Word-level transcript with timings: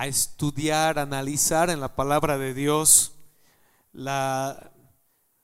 a 0.00 0.06
estudiar, 0.06 0.98
analizar 0.98 1.68
en 1.68 1.78
la 1.78 1.94
palabra 1.94 2.38
de 2.38 2.54
Dios 2.54 3.12
la, 3.92 4.72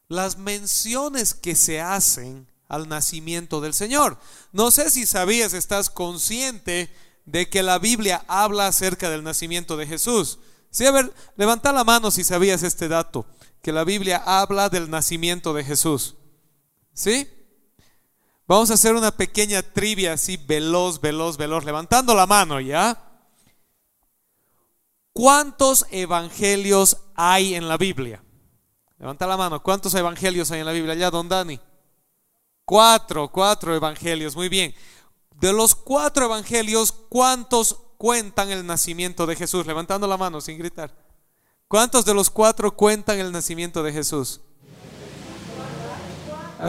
las 0.08 0.38
menciones 0.38 1.34
que 1.34 1.54
se 1.54 1.82
hacen 1.82 2.48
al 2.66 2.88
nacimiento 2.88 3.60
del 3.60 3.74
Señor. 3.74 4.18
No 4.52 4.70
sé 4.70 4.88
si 4.88 5.04
sabías, 5.04 5.52
estás 5.52 5.90
consciente 5.90 6.90
de 7.26 7.50
que 7.50 7.62
la 7.62 7.78
Biblia 7.78 8.24
habla 8.28 8.68
acerca 8.68 9.10
del 9.10 9.22
nacimiento 9.22 9.76
de 9.76 9.86
Jesús. 9.86 10.38
Sí, 10.70 10.86
a 10.86 10.90
ver, 10.90 11.12
levanta 11.36 11.70
la 11.70 11.84
mano 11.84 12.10
si 12.10 12.24
sabías 12.24 12.62
este 12.62 12.88
dato, 12.88 13.26
que 13.60 13.72
la 13.72 13.84
Biblia 13.84 14.22
habla 14.24 14.70
del 14.70 14.88
nacimiento 14.88 15.52
de 15.52 15.64
Jesús. 15.64 16.16
¿Sí? 16.94 17.28
Vamos 18.46 18.70
a 18.70 18.74
hacer 18.74 18.94
una 18.94 19.10
pequeña 19.10 19.60
trivia 19.60 20.14
así, 20.14 20.38
veloz, 20.38 20.98
veloz, 20.98 21.36
veloz, 21.36 21.62
levantando 21.66 22.14
la 22.14 22.24
mano, 22.24 22.58
¿ya? 22.58 23.05
¿Cuántos 25.16 25.86
evangelios 25.92 26.98
hay 27.14 27.54
en 27.54 27.68
la 27.68 27.78
Biblia? 27.78 28.22
Levanta 28.98 29.26
la 29.26 29.38
mano. 29.38 29.62
¿Cuántos 29.62 29.94
evangelios 29.94 30.50
hay 30.50 30.60
en 30.60 30.66
la 30.66 30.72
Biblia? 30.72 30.94
Ya, 30.94 31.10
don 31.10 31.26
Dani. 31.26 31.58
Cuatro, 32.66 33.32
cuatro 33.32 33.74
evangelios. 33.74 34.36
Muy 34.36 34.50
bien. 34.50 34.74
De 35.40 35.54
los 35.54 35.74
cuatro 35.74 36.26
evangelios, 36.26 36.92
¿cuántos 36.92 37.78
cuentan 37.96 38.50
el 38.50 38.66
nacimiento 38.66 39.24
de 39.24 39.36
Jesús? 39.36 39.64
Levantando 39.64 40.06
la 40.06 40.18
mano 40.18 40.42
sin 40.42 40.58
gritar. 40.58 40.94
¿Cuántos 41.66 42.04
de 42.04 42.12
los 42.12 42.28
cuatro 42.28 42.76
cuentan 42.76 43.18
el 43.18 43.32
nacimiento 43.32 43.82
de 43.82 43.94
Jesús? 43.94 44.42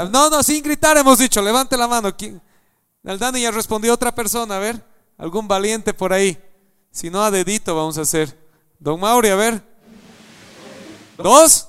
No, 0.09 0.29
no, 0.29 0.41
sin 0.41 0.63
gritar 0.63 0.95
hemos 0.95 1.19
dicho. 1.19 1.41
Levante 1.41 1.75
la 1.75 1.89
mano. 1.89 2.15
El 3.03 3.19
Dani 3.19 3.41
ya 3.41 3.51
respondió 3.51 3.93
otra 3.93 4.15
persona. 4.15 4.55
A 4.55 4.59
ver, 4.59 4.81
algún 5.17 5.49
valiente 5.49 5.93
por 5.93 6.13
ahí. 6.13 6.41
Si 6.97 7.11
no, 7.11 7.23
a 7.23 7.29
dedito 7.29 7.75
vamos 7.75 7.95
a 7.99 8.01
hacer. 8.01 8.35
Don 8.79 8.99
Mauri, 8.99 9.29
a 9.29 9.35
ver. 9.35 9.61
¿Dos? 11.15 11.67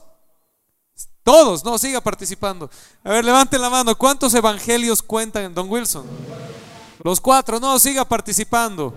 Todos, 1.23 1.62
no, 1.67 1.77
siga 1.77 2.01
participando. 2.01 2.71
A 3.05 3.11
ver, 3.11 3.27
levanten 3.27 3.61
la 3.61 3.69
mano. 3.69 3.95
¿Cuántos 3.95 4.33
evangelios 4.33 5.03
cuentan, 5.03 5.53
Don 5.53 5.69
Wilson? 5.69 6.06
Los 7.05 7.21
cuatro, 7.21 7.61
no, 7.61 7.79
siga 7.79 8.06
participando. 8.06 8.95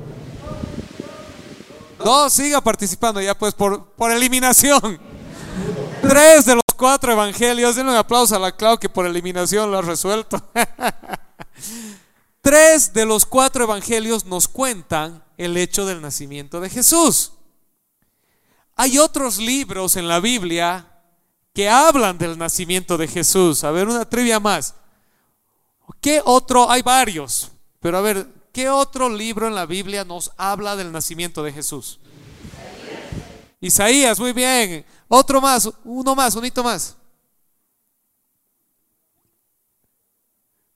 No, 2.02 2.30
siga 2.30 2.62
participando, 2.62 3.20
ya 3.20 3.38
pues 3.38 3.54
por, 3.54 3.88
por 3.88 4.10
eliminación. 4.10 5.02
Tres 6.02 6.46
de 6.46 6.56
los 6.56 6.64
cuatro 6.78 7.12
evangelios, 7.12 7.76
denle 7.76 7.92
un 7.92 7.98
aplauso 7.98 8.38
a 8.38 8.40
la 8.40 8.56
Clau 8.56 8.78
que 8.78 8.88
por 8.88 9.06
eliminación 9.06 9.70
lo 9.70 9.80
ha 9.80 9.82
resuelto. 9.82 10.42
Tres 12.42 12.94
de 12.94 13.06
los 13.06 13.26
cuatro 13.26 13.64
evangelios 13.64 14.26
nos 14.26 14.48
cuentan 14.48 15.24
el 15.38 15.56
hecho 15.58 15.86
del 15.86 16.02
nacimiento 16.02 16.60
de 16.60 16.70
Jesús. 16.70 17.34
Hay 18.76 18.98
otros 18.98 19.38
libros 19.38 19.96
en 19.96 20.08
la 20.08 20.20
Biblia 20.20 20.88
que 21.54 21.70
hablan 21.70 22.18
del 22.18 22.38
nacimiento 22.38 22.98
de 22.98 23.08
Jesús. 23.08 23.64
A 23.64 23.72
ver, 23.72 23.88
una 23.88 24.10
trivia 24.10 24.40
más. 24.40 24.74
¿Qué 26.00 26.22
otro? 26.26 26.70
Hay 26.70 26.82
varios, 26.82 27.52
pero 27.80 27.98
a 27.98 28.02
ver, 28.02 28.28
¿qué 28.52 28.70
otro 28.70 29.10
libro 29.10 29.48
en 29.48 29.54
la 29.54 29.68
Biblia 29.68 30.04
nos 30.04 30.32
habla 30.38 30.76
del 30.76 30.92
nacimiento 30.92 31.44
de 31.44 31.54
Jesús? 31.54 32.00
Isaías, 33.60 34.20
muy 34.20 34.34
bien. 34.34 34.84
Otro 35.08 35.40
más, 35.42 35.70
uno 35.84 36.16
más, 36.16 36.36
un 36.36 36.46
hito 36.46 36.64
más. 36.64 36.98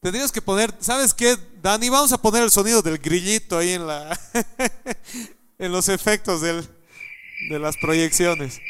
Tendrías 0.05 0.31
que 0.31 0.39
poner, 0.39 0.71
¿sabes 0.81 1.15
qué, 1.15 1.35
Dani? 1.63 1.89
Vamos 1.89 2.11
a 2.13 2.21
poner 2.21 2.43
el 2.43 2.51
sonido 2.51 2.83
del 2.83 2.99
grillito 2.99 3.57
ahí 3.57 3.71
en 3.71 3.87
la 3.87 4.15
en 5.57 5.71
los 5.71 5.89
efectos 5.89 6.41
del, 6.41 6.63
de 7.49 7.57
las 7.57 7.75
proyecciones. 7.77 8.61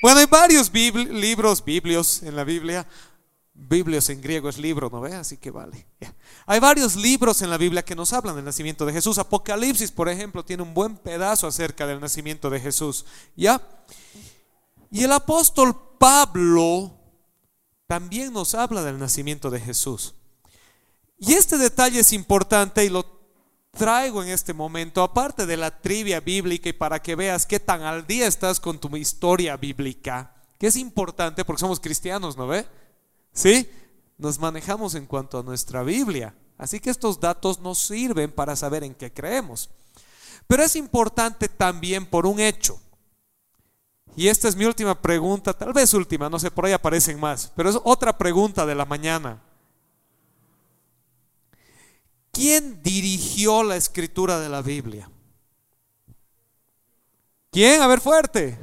Bueno, 0.00 0.20
hay 0.20 0.26
varios 0.26 0.72
libros, 0.72 1.64
biblios 1.64 2.22
en 2.22 2.36
la 2.36 2.44
Biblia. 2.44 2.86
Biblios 3.52 4.08
en 4.10 4.20
griego 4.22 4.48
es 4.48 4.58
libro, 4.58 4.88
¿no 4.88 5.00
ve? 5.00 5.16
Así 5.16 5.38
que 5.38 5.50
vale. 5.50 5.88
Hay 6.46 6.60
varios 6.60 6.94
libros 6.94 7.42
en 7.42 7.50
la 7.50 7.58
Biblia 7.58 7.84
que 7.84 7.96
nos 7.96 8.12
hablan 8.12 8.36
del 8.36 8.44
nacimiento 8.44 8.86
de 8.86 8.92
Jesús. 8.92 9.18
Apocalipsis, 9.18 9.90
por 9.90 10.08
ejemplo, 10.08 10.44
tiene 10.44 10.62
un 10.62 10.72
buen 10.72 10.98
pedazo 10.98 11.48
acerca 11.48 11.88
del 11.88 11.98
nacimiento 11.98 12.48
de 12.48 12.60
Jesús. 12.60 13.06
¿Ya? 13.34 13.60
Y 14.92 15.02
el 15.02 15.10
apóstol 15.10 15.76
Pablo 15.98 16.96
también 17.88 18.32
nos 18.32 18.54
habla 18.54 18.84
del 18.84 19.00
nacimiento 19.00 19.50
de 19.50 19.58
Jesús. 19.58 20.14
Y 21.18 21.34
este 21.34 21.58
detalle 21.58 22.00
es 22.00 22.12
importante 22.12 22.84
y 22.84 22.88
lo 22.88 23.04
traigo 23.76 24.22
en 24.22 24.30
este 24.30 24.52
momento, 24.52 25.02
aparte 25.02 25.46
de 25.46 25.56
la 25.56 25.80
trivia 25.80 26.20
bíblica 26.20 26.68
y 26.68 26.72
para 26.72 27.00
que 27.00 27.14
veas 27.14 27.46
qué 27.46 27.60
tan 27.60 27.82
al 27.82 28.06
día 28.06 28.26
estás 28.26 28.58
con 28.60 28.78
tu 28.78 28.94
historia 28.96 29.56
bíblica, 29.56 30.34
que 30.58 30.66
es 30.66 30.76
importante 30.76 31.44
porque 31.44 31.60
somos 31.60 31.80
cristianos, 31.80 32.36
¿no 32.36 32.46
ve? 32.46 32.66
¿Sí? 33.32 33.68
Nos 34.18 34.38
manejamos 34.38 34.94
en 34.94 35.06
cuanto 35.06 35.38
a 35.38 35.42
nuestra 35.42 35.82
Biblia. 35.82 36.34
Así 36.58 36.80
que 36.80 36.88
estos 36.88 37.20
datos 37.20 37.60
nos 37.60 37.78
sirven 37.78 38.32
para 38.32 38.56
saber 38.56 38.82
en 38.82 38.94
qué 38.94 39.12
creemos. 39.12 39.68
Pero 40.46 40.62
es 40.62 40.74
importante 40.76 41.48
también 41.48 42.06
por 42.06 42.24
un 42.24 42.40
hecho. 42.40 42.80
Y 44.16 44.28
esta 44.28 44.48
es 44.48 44.56
mi 44.56 44.64
última 44.64 45.00
pregunta, 45.00 45.52
tal 45.52 45.74
vez 45.74 45.92
última, 45.92 46.30
no 46.30 46.38
sé, 46.38 46.50
por 46.50 46.64
ahí 46.64 46.72
aparecen 46.72 47.20
más, 47.20 47.52
pero 47.54 47.68
es 47.68 47.78
otra 47.84 48.16
pregunta 48.16 48.64
de 48.64 48.74
la 48.74 48.86
mañana. 48.86 49.42
¿Quién 52.36 52.82
dirigió 52.82 53.62
la 53.62 53.76
escritura 53.76 54.38
de 54.38 54.50
la 54.50 54.60
Biblia? 54.60 55.10
¿Quién? 57.50 57.80
A 57.80 57.86
ver 57.86 58.02
fuerte. 58.02 58.58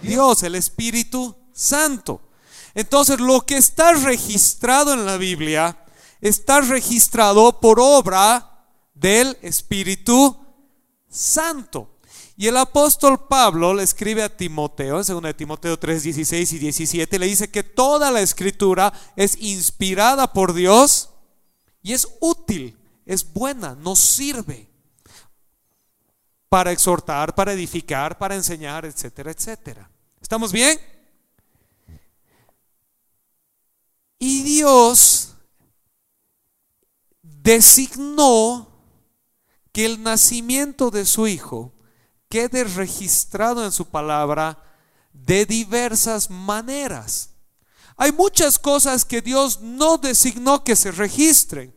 Dios, 0.00 0.42
el 0.42 0.54
Espíritu 0.54 1.36
Santo. 1.52 2.22
Entonces, 2.74 3.20
lo 3.20 3.42
que 3.42 3.58
está 3.58 3.92
registrado 3.92 4.94
en 4.94 5.04
la 5.04 5.18
Biblia 5.18 5.84
está 6.22 6.62
registrado 6.62 7.60
por 7.60 7.78
obra 7.78 8.64
del 8.94 9.36
Espíritu 9.42 10.38
Santo. 11.10 11.98
Y 12.34 12.46
el 12.46 12.56
apóstol 12.56 13.26
Pablo 13.28 13.74
le 13.74 13.82
escribe 13.82 14.22
a 14.22 14.34
Timoteo, 14.34 15.02
en 15.02 15.06
2 15.06 15.36
Timoteo 15.36 15.78
3, 15.78 16.02
16 16.02 16.52
y 16.54 16.58
17, 16.60 17.18
le 17.18 17.26
dice 17.26 17.50
que 17.50 17.62
toda 17.62 18.10
la 18.10 18.22
escritura 18.22 18.90
es 19.16 19.36
inspirada 19.38 20.32
por 20.32 20.54
Dios 20.54 21.10
y 21.86 21.92
es 21.92 22.08
útil, 22.18 22.76
es 23.04 23.32
buena, 23.32 23.76
nos 23.76 24.00
sirve 24.00 24.68
para 26.48 26.72
exhortar, 26.72 27.32
para 27.32 27.52
edificar, 27.52 28.18
para 28.18 28.34
enseñar, 28.34 28.84
etcétera, 28.84 29.30
etcétera. 29.30 29.88
¿Estamos 30.20 30.50
bien? 30.50 30.80
Y 34.18 34.42
Dios 34.42 35.34
designó 37.22 38.66
que 39.70 39.86
el 39.86 40.02
nacimiento 40.02 40.90
de 40.90 41.06
su 41.06 41.28
Hijo 41.28 41.72
quede 42.28 42.64
registrado 42.64 43.64
en 43.64 43.70
su 43.70 43.86
palabra 43.86 44.60
de 45.12 45.46
diversas 45.46 46.30
maneras. 46.30 47.30
Hay 47.96 48.10
muchas 48.10 48.58
cosas 48.58 49.04
que 49.04 49.22
Dios 49.22 49.60
no 49.60 49.98
designó 49.98 50.64
que 50.64 50.74
se 50.74 50.90
registren. 50.90 51.75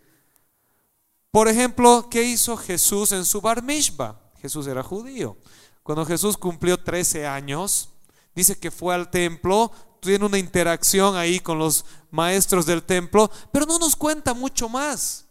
Por 1.31 1.47
ejemplo, 1.47 2.07
¿qué 2.09 2.23
hizo 2.23 2.57
Jesús 2.57 3.11
en 3.11 3.25
su 3.25 3.41
bar 3.41 3.61
mishba? 3.61 4.19
Jesús 4.41 4.67
era 4.67 4.81
judío. 4.81 5.37
Cuando 5.83 6.05
Jesús 6.05 6.37
cumplió 6.37 6.77
13 6.77 7.27
años, 7.27 7.89
dice 8.33 8.57
que 8.57 8.71
fue 8.71 8.95
al 8.95 9.09
templo, 9.09 9.71
tiene 9.99 10.25
una 10.25 10.37
interacción 10.37 11.15
ahí 11.15 11.39
con 11.39 11.59
los 11.59 11.85
maestros 12.09 12.65
del 12.65 12.83
templo, 12.83 13.29
pero 13.51 13.65
no 13.65 13.77
nos 13.77 13.95
cuenta 13.95 14.33
mucho 14.33 14.69
más. 14.69 15.25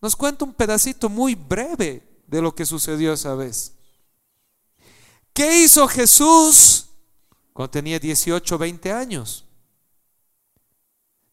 Nos 0.00 0.14
cuenta 0.14 0.44
un 0.44 0.52
pedacito 0.52 1.08
muy 1.08 1.34
breve 1.34 2.22
de 2.26 2.42
lo 2.42 2.54
que 2.54 2.66
sucedió 2.66 3.12
esa 3.12 3.34
vez. 3.34 3.72
¿Qué 5.32 5.62
hizo 5.62 5.88
Jesús 5.88 6.86
cuando 7.52 7.70
tenía 7.70 7.98
18, 7.98 8.58
20 8.58 8.92
años? 8.92 9.44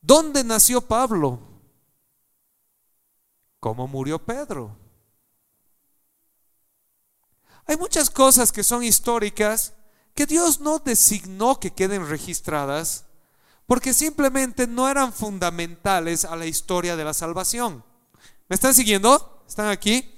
¿Dónde 0.01 0.43
nació 0.43 0.81
Pablo? 0.81 1.52
Cómo 3.63 3.87
murió 3.87 4.19
Pedro. 4.19 4.75
Hay 7.65 7.77
muchas 7.77 8.09
cosas 8.09 8.51
que 8.51 8.61
son 8.61 8.83
históricas 8.83 9.71
que 10.13 10.25
Dios 10.25 10.59
no 10.59 10.79
designó 10.79 11.61
que 11.61 11.71
queden 11.71 12.09
registradas 12.09 13.05
porque 13.65 13.93
simplemente 13.93 14.67
no 14.67 14.89
eran 14.89 15.13
fundamentales 15.13 16.25
a 16.25 16.35
la 16.35 16.45
historia 16.45 16.97
de 16.97 17.05
la 17.05 17.13
salvación. 17.13 17.85
¿Me 18.49 18.55
están 18.55 18.73
siguiendo? 18.73 19.45
¿Están 19.47 19.69
aquí? 19.69 20.13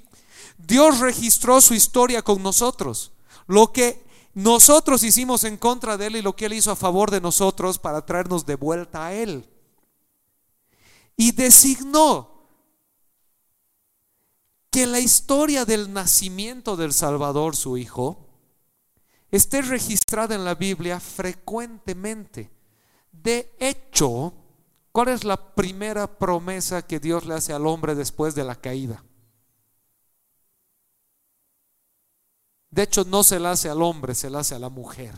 Dios 0.57 0.97
registró 0.97 1.61
su 1.61 1.75
historia 1.75 2.23
con 2.23 2.41
nosotros. 2.41 3.11
Lo 3.45 3.71
que 3.71 4.03
nosotros 4.33 5.03
hicimos 5.03 5.43
en 5.43 5.57
contra 5.57 5.97
de 5.97 6.07
Él 6.07 6.15
y 6.15 6.23
lo 6.23 6.35
que 6.35 6.47
Él 6.47 6.53
hizo 6.53 6.71
a 6.71 6.75
favor 6.75 7.11
de 7.11 7.21
nosotros 7.21 7.77
para 7.77 8.07
traernos 8.07 8.47
de 8.47 8.55
vuelta 8.55 9.05
a 9.05 9.13
Él. 9.13 9.47
Y 11.15 11.31
designó 11.33 12.34
que 14.75 14.85
la 14.85 14.99
historia 14.99 15.63
del 15.63 15.93
nacimiento 15.93 16.75
del 16.75 16.91
Salvador, 16.91 17.55
su 17.55 17.77
Hijo, 17.77 18.27
esté 19.31 19.61
registrada 19.61 20.35
en 20.35 20.43
la 20.43 20.53
Biblia 20.53 20.99
frecuentemente. 20.99 22.51
De 23.09 23.55
hecho, 23.57 24.33
¿cuál 24.91 25.07
es 25.07 25.23
la 25.23 25.55
primera 25.55 26.19
promesa 26.19 26.81
que 26.81 26.99
Dios 26.99 27.25
le 27.25 27.35
hace 27.35 27.53
al 27.53 27.65
hombre 27.67 27.95
después 27.95 28.35
de 28.35 28.43
la 28.43 28.55
caída? 28.55 29.05
De 32.69 32.83
hecho, 32.83 33.05
no 33.05 33.23
se 33.23 33.39
la 33.39 33.51
hace 33.51 33.69
al 33.69 33.81
hombre, 33.81 34.13
se 34.13 34.29
la 34.29 34.39
hace 34.39 34.55
a 34.55 34.59
la 34.59 34.67
mujer. 34.67 35.15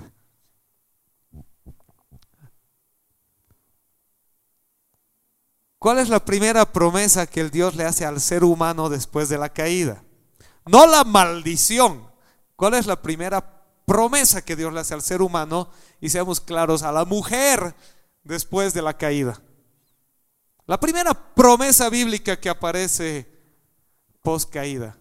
¿Cuál 5.80 6.00
es 6.00 6.10
la 6.10 6.26
primera 6.26 6.72
promesa 6.72 7.28
que 7.28 7.40
el 7.40 7.52
Dios 7.52 7.76
le 7.76 7.86
hace 7.86 8.04
al 8.06 8.20
ser 8.20 8.44
humano 8.44 8.90
después 8.90 9.30
de 9.30 9.38
la 9.38 9.50
caída? 9.50 10.04
No 10.66 10.88
la 10.88 11.04
maldición. 11.04 12.10
¿Cuál 12.56 12.74
es 12.74 12.88
la 12.88 13.02
primera 13.02 13.64
promesa 13.86 14.44
que 14.44 14.56
Dios 14.56 14.74
le 14.74 14.80
hace 14.80 14.96
al 14.96 15.04
ser 15.04 15.22
humano? 15.22 15.70
Y 16.02 16.10
seamos 16.10 16.42
claros, 16.42 16.82
a 16.82 16.92
la 16.92 17.06
mujer 17.06 17.76
después 18.24 18.74
de 18.74 18.82
la 18.82 18.98
caída. 18.98 19.40
La 20.66 20.80
primera 20.80 21.14
promesa 21.14 21.90
bíblica 21.90 22.40
que 22.40 22.50
aparece 22.50 23.32
post 24.24 24.50
caída. 24.50 24.98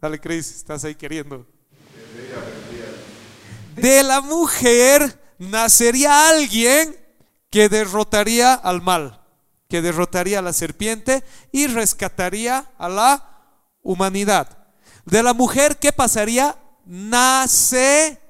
Dale, 0.00 0.20
Cris, 0.20 0.56
estás 0.56 0.84
ahí 0.84 0.96
queriendo. 0.96 1.46
De 3.76 4.02
la 4.02 4.20
mujer 4.20 5.36
nacería 5.38 6.28
alguien 6.30 6.96
que 7.48 7.68
derrotaría 7.68 8.54
al 8.54 8.82
mal 8.82 9.25
que 9.68 9.82
derrotaría 9.82 10.38
a 10.38 10.42
la 10.42 10.52
serpiente 10.52 11.24
y 11.52 11.66
rescataría 11.66 12.70
a 12.78 12.88
la 12.88 13.28
humanidad. 13.82 14.66
De 15.04 15.22
la 15.22 15.34
mujer, 15.34 15.78
¿qué 15.78 15.92
pasaría? 15.92 16.56
Nacería. 16.84 18.20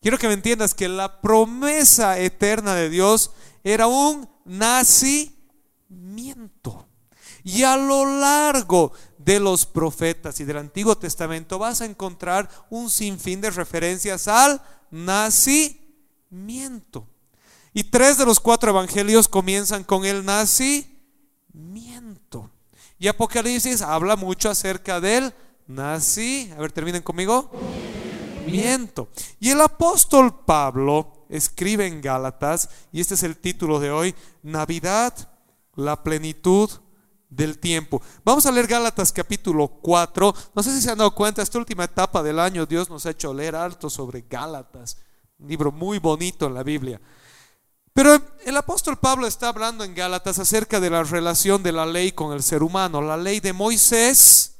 Quiero 0.00 0.18
que 0.18 0.28
me 0.28 0.34
entiendas 0.34 0.74
que 0.74 0.88
la 0.88 1.20
promesa 1.20 2.18
eterna 2.18 2.74
de 2.74 2.90
Dios 2.90 3.30
era 3.62 3.86
un 3.86 4.28
nacimiento. 4.44 5.34
Y 7.42 7.62
a 7.62 7.76
lo 7.76 8.18
largo 8.18 8.92
de 9.18 9.40
los 9.40 9.66
profetas 9.66 10.40
y 10.40 10.44
del 10.44 10.58
Antiguo 10.58 10.98
Testamento 10.98 11.58
vas 11.58 11.80
a 11.80 11.86
encontrar 11.86 12.48
un 12.70 12.90
sinfín 12.90 13.40
de 13.40 13.50
referencias 13.50 14.28
al 14.28 14.62
nacimiento. 14.90 17.08
Y 17.74 17.84
tres 17.84 18.16
de 18.16 18.24
los 18.24 18.40
cuatro 18.40 18.70
evangelios 18.70 19.28
comienzan 19.28 19.82
con 19.82 20.04
el 20.04 20.24
nacimiento. 20.24 20.94
Y 22.98 23.08
Apocalipsis 23.08 23.82
habla 23.82 24.14
mucho 24.14 24.48
acerca 24.48 25.00
del 25.00 25.34
nací. 25.66 26.52
A 26.56 26.60
ver, 26.60 26.70
terminen 26.70 27.02
conmigo. 27.02 27.50
Miento. 28.46 29.08
Y 29.40 29.50
el 29.50 29.60
apóstol 29.60 30.44
Pablo 30.44 31.26
escribe 31.28 31.86
en 31.86 32.00
Gálatas, 32.00 32.70
y 32.92 33.00
este 33.00 33.14
es 33.14 33.24
el 33.24 33.38
título 33.38 33.80
de 33.80 33.90
hoy, 33.90 34.14
Navidad, 34.42 35.12
la 35.74 36.02
plenitud 36.04 36.70
del 37.28 37.58
tiempo. 37.58 38.00
Vamos 38.24 38.46
a 38.46 38.52
leer 38.52 38.68
Gálatas 38.68 39.12
capítulo 39.12 39.66
4. 39.66 40.34
No 40.54 40.62
sé 40.62 40.72
si 40.72 40.80
se 40.80 40.92
han 40.92 40.98
dado 40.98 41.12
cuenta, 41.12 41.42
esta 41.42 41.58
última 41.58 41.84
etapa 41.84 42.22
del 42.22 42.38
año 42.38 42.66
Dios 42.66 42.88
nos 42.88 43.04
ha 43.06 43.10
hecho 43.10 43.34
leer 43.34 43.56
alto 43.56 43.90
sobre 43.90 44.24
Gálatas, 44.30 44.98
un 45.38 45.48
libro 45.48 45.72
muy 45.72 45.98
bonito 45.98 46.46
en 46.46 46.54
la 46.54 46.62
Biblia. 46.62 47.00
Pero 47.94 48.20
el 48.44 48.56
apóstol 48.56 48.98
Pablo 48.98 49.28
está 49.28 49.48
hablando 49.48 49.84
en 49.84 49.94
Gálatas 49.94 50.40
acerca 50.40 50.80
de 50.80 50.90
la 50.90 51.04
relación 51.04 51.62
de 51.62 51.70
la 51.70 51.86
ley 51.86 52.10
con 52.10 52.32
el 52.32 52.42
ser 52.42 52.64
humano, 52.64 53.00
la 53.00 53.16
ley 53.16 53.38
de 53.38 53.52
Moisés 53.52 54.56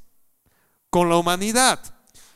con 0.89 1.09
la 1.09 1.17
humanidad. 1.17 1.81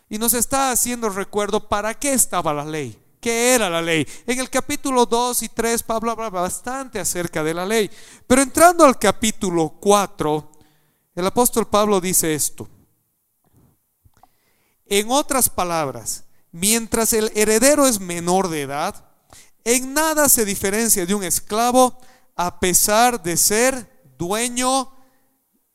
Y 0.09 0.19
nos 0.19 0.35
está 0.35 0.73
haciendo 0.73 1.09
recuerdo 1.09 1.69
para 1.69 1.95
qué 1.95 2.12
estaba 2.15 2.53
la 2.53 2.65
ley, 2.65 3.00
qué 3.21 3.55
era 3.55 3.71
la 3.71 3.81
ley. 3.81 4.09
En 4.27 4.41
el 4.41 4.50
capítulo 4.50 5.06
2 5.06 5.45
y 5.45 5.49
3 5.50 5.85
Pablo 5.85 6.11
habla 6.11 6.31
bastante 6.31 6.99
acerca 6.99 7.45
de 7.45 7.55
la 7.55 7.65
ley. 7.65 7.89
Pero 8.27 8.43
entrando 8.43 8.85
al 8.85 8.99
capítulo 8.99 9.77
4, 9.81 10.50
el 11.15 11.27
apóstol 11.27 11.69
Pablo 11.69 12.00
dice 12.00 12.35
esto. 12.35 12.69
En 14.87 15.12
otras 15.12 15.49
palabras, 15.49 16.25
mientras 16.50 17.12
el 17.12 17.31
heredero 17.37 17.87
es 17.87 18.00
menor 18.00 18.49
de 18.49 18.62
edad, 18.62 19.07
en 19.64 19.94
nada 19.94 20.28
se 20.28 20.44
diferencia 20.44 21.05
de 21.06 21.14
un 21.14 21.25
esclavo 21.25 21.99
a 22.37 22.60
pesar 22.60 23.22
de 23.22 23.37
ser 23.37 24.02
dueño 24.16 24.93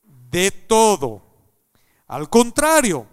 de 0.02 0.50
todo. 0.50 1.22
Al 2.06 2.28
contrario, 2.28 3.06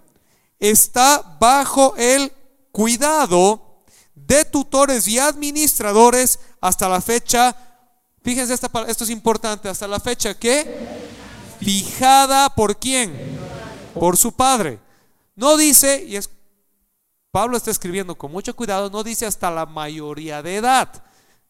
está 0.60 1.38
bajo 1.40 1.96
el 1.98 2.32
cuidado 2.72 3.84
de 4.16 4.46
tutores 4.46 5.08
y 5.08 5.20
administradores 5.20 6.40
hasta 6.62 6.88
la 6.88 7.02
fecha, 7.02 7.56
fíjense, 8.24 8.54
esta, 8.54 8.70
esto 8.88 9.04
es 9.04 9.10
importante, 9.10 9.70
hasta 9.70 9.88
la 9.88 10.00
fecha 10.00 10.38
que 10.38 10.66
fijada 11.60 12.54
por 12.54 12.78
quién? 12.78 13.40
Por 13.94 14.18
su 14.18 14.32
padre. 14.32 14.80
No 15.36 15.58
dice, 15.58 16.04
y 16.08 16.16
es 16.16 16.30
Pablo 17.32 17.56
está 17.56 17.72
escribiendo 17.72 18.16
con 18.16 18.32
mucho 18.32 18.56
cuidado, 18.56 18.90
no 18.90 19.04
dice 19.04 19.26
hasta 19.26 19.50
la 19.50 19.66
mayoría 19.66 20.44
de 20.44 20.58
edad, 20.58 21.04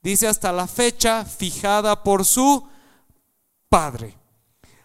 dice 0.04 0.28
hasta 0.28 0.51
la 0.51 0.68
fecha 0.68 1.25
fijada 1.25 2.04
por 2.04 2.24
su 2.24 2.68
padre. 3.68 4.16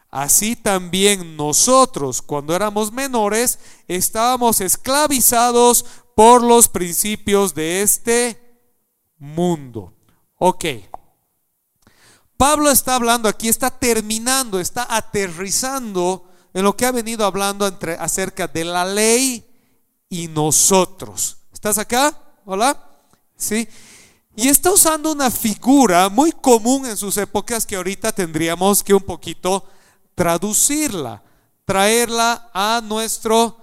Así 0.09 0.57
también 0.57 1.37
nosotros, 1.37 2.23
cuando 2.23 2.57
éramos 2.57 2.93
menores, 2.93 3.59
estábamos 3.87 4.63
esclavizados 4.63 5.85
por 6.15 6.43
los 6.43 6.69
principios 6.69 7.55
de 7.55 7.83
este 7.83 8.41
mundo. 9.19 9.93
Ok. 10.39 10.65
Pablo 12.39 12.71
está 12.71 12.95
hablando 12.95 13.29
aquí, 13.29 13.49
está 13.49 13.71
terminando, 13.71 14.61
está 14.61 14.87
aterrizando 14.89 16.31
en 16.55 16.65
lo 16.65 16.75
que 16.75 16.87
ha 16.87 16.93
venido 16.93 17.27
hablando 17.27 17.67
entre, 17.67 17.95
acerca 17.95 18.49
de 18.49 18.65
la 18.65 18.87
ley 18.87 19.56
y 20.09 20.29
nosotros. 20.29 21.39
¿Estás 21.53 21.79
acá? 21.79 22.17
Hola. 22.45 22.81
¿Sí? 23.37 23.69
Y 24.35 24.49
está 24.49 24.71
usando 24.71 25.13
una 25.13 25.31
figura 25.31 26.09
muy 26.09 26.31
común 26.31 26.87
en 26.87 26.97
sus 26.97 27.17
épocas 27.17 27.65
que 27.65 27.77
ahorita 27.77 28.13
tendríamos 28.13 28.83
que 28.83 28.93
un 28.93 29.03
poquito 29.03 29.67
traducirla, 30.15 31.23
traerla 31.65 32.51
a 32.53 32.83
nuestro 32.85 33.63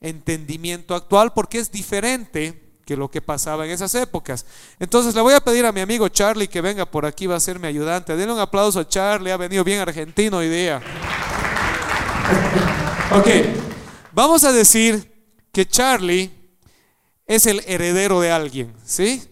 entendimiento 0.00 0.94
actual 0.94 1.32
porque 1.32 1.58
es 1.58 1.72
diferente 1.72 2.78
que 2.84 2.96
lo 2.96 3.10
que 3.10 3.20
pasaba 3.20 3.66
en 3.66 3.72
esas 3.72 3.94
épocas. 3.96 4.46
Entonces 4.78 5.12
le 5.14 5.20
voy 5.20 5.34
a 5.34 5.40
pedir 5.40 5.66
a 5.66 5.72
mi 5.72 5.80
amigo 5.80 6.08
Charlie 6.08 6.46
que 6.46 6.60
venga 6.60 6.86
por 6.86 7.04
aquí, 7.04 7.26
va 7.26 7.34
a 7.34 7.40
ser 7.40 7.58
mi 7.58 7.66
ayudante. 7.66 8.16
Denle 8.16 8.34
un 8.34 8.38
aplauso 8.38 8.78
a 8.78 8.88
Charlie, 8.88 9.32
ha 9.32 9.36
venido 9.36 9.64
bien 9.64 9.80
argentino 9.80 10.36
hoy 10.36 10.48
día. 10.48 10.80
Ok, 13.12 13.28
vamos 14.12 14.44
a 14.44 14.52
decir 14.52 15.15
que 15.56 15.66
Charlie 15.66 16.30
es 17.26 17.46
el 17.46 17.64
heredero 17.66 18.20
de 18.20 18.30
alguien, 18.30 18.74
¿sí? 18.84 19.22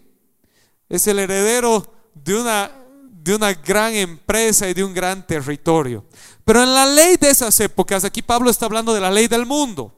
Es 0.89 1.05
el 1.05 1.19
heredero 1.19 1.85
de 2.15 2.33
una, 2.33 2.71
de 3.11 3.35
una 3.35 3.53
gran 3.53 3.93
empresa 3.93 4.67
y 4.67 4.73
de 4.73 4.83
un 4.83 4.91
gran 4.91 5.27
territorio. 5.27 6.03
Pero 6.43 6.63
en 6.63 6.73
la 6.73 6.87
ley 6.87 7.17
de 7.17 7.29
esas 7.29 7.59
épocas, 7.59 8.03
aquí 8.03 8.23
Pablo 8.23 8.49
está 8.49 8.65
hablando 8.65 8.91
de 8.91 9.01
la 9.01 9.11
ley 9.11 9.27
del 9.27 9.45
mundo 9.45 9.93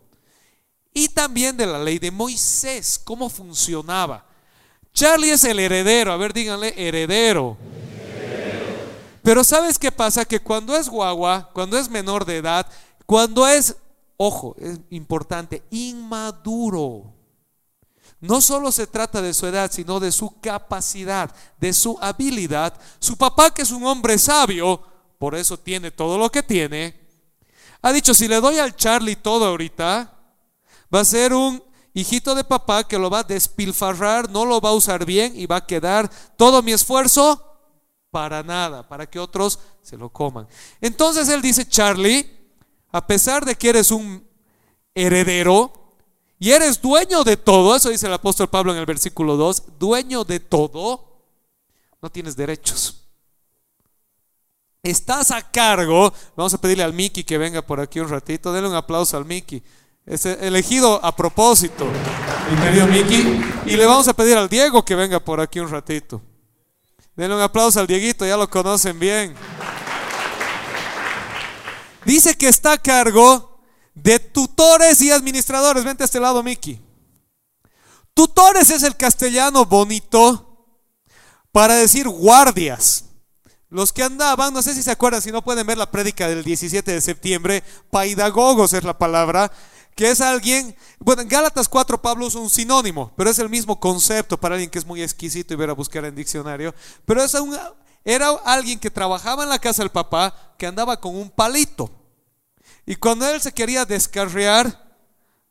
y 0.94 1.08
también 1.08 1.56
de 1.56 1.66
la 1.66 1.80
ley 1.80 1.98
de 1.98 2.12
Moisés, 2.12 3.00
cómo 3.02 3.30
funcionaba. 3.30 4.26
Charlie 4.94 5.30
es 5.32 5.46
el 5.46 5.60
heredero, 5.60 6.12
a 6.12 6.18
ver, 6.18 6.34
díganle, 6.34 6.74
heredero. 6.76 7.58
Pero 9.24 9.46
¿sabes 9.46 9.80
qué 9.80 9.94
pasa? 9.94 10.26
Que 10.26 10.42
cuando 10.42 10.76
es 10.76 10.90
guagua, 10.90 11.52
cuando 11.54 11.78
es 11.78 11.90
menor 11.90 12.26
de 12.26 12.36
edad, 12.36 12.68
cuando 13.06 13.48
es 13.48 13.78
ojo, 14.18 14.56
es 14.60 14.80
importante, 14.90 15.64
inmaduro. 15.72 17.14
No 18.20 18.42
solo 18.42 18.72
se 18.72 18.88
trata 18.88 19.22
de 19.22 19.34
su 19.34 19.46
edad, 19.46 19.72
sino 19.72 20.00
de 20.00 20.12
su 20.12 20.40
capacidad, 20.42 21.34
de 21.60 21.72
su 21.72 21.98
habilidad. 22.02 22.74
Su 23.00 23.16
papá, 23.16 23.54
que 23.54 23.62
es 23.62 23.72
un 23.72 23.86
hombre 23.86 24.18
sabio, 24.18 24.82
por 25.20 25.36
eso 25.36 25.58
tiene 25.58 25.92
todo 25.92 26.18
lo 26.18 26.32
que 26.32 26.44
tiene, 26.44 27.08
ha 27.82 27.92
dicho, 27.92 28.14
si 28.14 28.28
le 28.28 28.42
doy 28.42 28.58
al 28.58 28.76
Charlie 28.76 29.16
todo 29.16 29.46
ahorita, 29.46 30.14
va 30.94 31.00
a 31.00 31.06
ser 31.06 31.34
un 31.34 31.64
hijito 31.94 32.36
de 32.36 32.44
papá 32.44 32.84
que 32.84 32.98
lo 32.98 33.10
va 33.10 33.20
a 33.20 33.24
despilfarrar, 33.24 34.30
no 34.30 34.46
lo 34.46 34.60
va 34.60 34.70
a 34.70 34.74
usar 34.74 35.06
bien 35.06 35.34
y 35.40 35.46
va 35.46 35.58
a 35.58 35.66
quedar 35.66 36.10
todo 36.36 36.62
mi 36.62 36.72
esfuerzo 36.72 37.44
para 38.12 38.44
nada, 38.44 38.88
para 38.88 39.10
que 39.10 39.20
otros 39.20 39.60
se 39.82 39.98
lo 39.98 40.10
coman. 40.10 40.48
Entonces 40.82 41.30
él 41.30 41.42
dice, 41.42 41.68
Charlie, 41.68 42.37
a 42.98 43.06
pesar 43.06 43.46
de 43.46 43.54
que 43.56 43.70
eres 43.70 43.92
un 43.92 44.28
heredero 44.96 45.72
y 46.40 46.50
eres 46.50 46.82
dueño 46.82 47.24
de 47.24 47.38
todo, 47.38 47.76
eso 47.76 47.90
dice 47.90 48.08
el 48.08 48.14
apóstol 48.14 48.50
Pablo 48.50 48.72
en 48.72 48.80
el 48.80 48.88
versículo 48.88 49.38
2, 49.38 49.78
dueño 49.78 50.24
de 50.24 50.40
todo, 50.40 51.22
no 52.02 52.10
tienes 52.10 52.36
derechos. 52.36 53.04
Estás 54.82 55.30
a 55.30 55.44
cargo, 55.44 56.12
vamos 56.36 56.56
a 56.56 56.58
pedirle 56.60 56.84
al 56.84 56.94
Miki 56.94 57.24
que 57.24 57.38
venga 57.38 57.62
por 57.62 57.80
aquí 57.80 58.00
un 58.00 58.10
ratito, 58.10 58.52
denle 58.52 58.70
un 58.70 58.76
aplauso 58.76 59.16
al 59.16 59.26
Miki. 59.26 59.62
Es 60.04 60.26
elegido 60.26 61.00
a 61.06 61.16
propósito, 61.16 61.86
mi 62.50 62.58
querido 62.64 62.88
Miki. 62.88 63.72
Y 63.72 63.76
le 63.76 63.86
vamos 63.86 64.08
a 64.08 64.14
pedir 64.14 64.38
al 64.38 64.50
Diego 64.50 64.84
que 64.84 64.96
venga 64.96 65.20
por 65.20 65.40
aquí 65.40 65.60
un 65.60 65.70
ratito. 65.70 66.20
Denle 67.16 67.36
un 67.36 67.42
aplauso 67.42 67.80
al 67.80 67.86
Dieguito, 67.86 68.26
ya 68.26 68.38
lo 68.38 68.50
conocen 68.50 69.00
bien. 69.00 69.36
Dice 72.08 72.38
que 72.38 72.48
está 72.48 72.72
a 72.72 72.78
cargo 72.78 73.60
de 73.94 74.18
tutores 74.18 75.02
y 75.02 75.12
administradores. 75.12 75.84
Vente 75.84 76.04
a 76.04 76.06
este 76.06 76.22
lado, 76.22 76.42
Miki. 76.42 76.80
Tutores 78.14 78.70
es 78.70 78.84
el 78.84 78.96
castellano 78.96 79.66
bonito 79.66 80.70
para 81.52 81.76
decir 81.76 82.08
guardias. 82.08 83.04
Los 83.70 83.92
que 83.92 84.04
andaban, 84.04 84.54
no 84.54 84.62
sé 84.62 84.74
si 84.74 84.84
se 84.84 84.92
acuerdan, 84.92 85.22
si 85.22 85.34
no 85.34 85.44
pueden 85.44 85.68
ver 85.68 85.78
la 85.78 85.92
prédica 85.92 86.30
del 86.30 86.46
17 86.46 86.94
de 86.94 87.02
septiembre, 87.02 87.62
paidagogos 87.92 88.72
es 88.72 88.86
la 88.86 88.98
palabra, 88.98 89.52
que 89.94 90.10
es 90.10 90.22
alguien, 90.22 90.78
bueno, 91.00 91.24
en 91.24 91.28
Gálatas 91.28 91.68
4 91.68 92.02
Pablo 92.02 92.28
es 92.28 92.36
un 92.36 92.50
sinónimo, 92.50 93.12
pero 93.18 93.30
es 93.30 93.40
el 93.40 93.50
mismo 93.50 93.82
concepto 93.82 94.40
para 94.40 94.56
alguien 94.56 94.72
que 94.72 94.80
es 94.80 94.86
muy 94.86 95.04
exquisito 95.04 95.54
y 95.54 95.58
ver 95.58 95.72
a 95.72 95.74
buscar 95.74 96.06
en 96.06 96.16
diccionario, 96.16 96.74
pero 97.04 97.22
es 97.22 97.34
un, 97.34 97.54
era 98.08 98.30
alguien 98.46 98.80
que 98.80 98.90
trabajaba 98.90 99.44
en 99.44 99.50
la 99.50 99.60
casa 99.60 99.84
del 99.84 99.92
papá, 99.92 100.56
que 100.58 100.66
andaba 100.66 101.00
con 101.00 101.16
un 101.16 101.30
palito. 101.30 101.92
Y 102.86 102.96
cuando 102.96 103.30
él 103.30 103.42
se 103.42 103.52
quería 103.52 103.86
descarriar, 103.86 104.88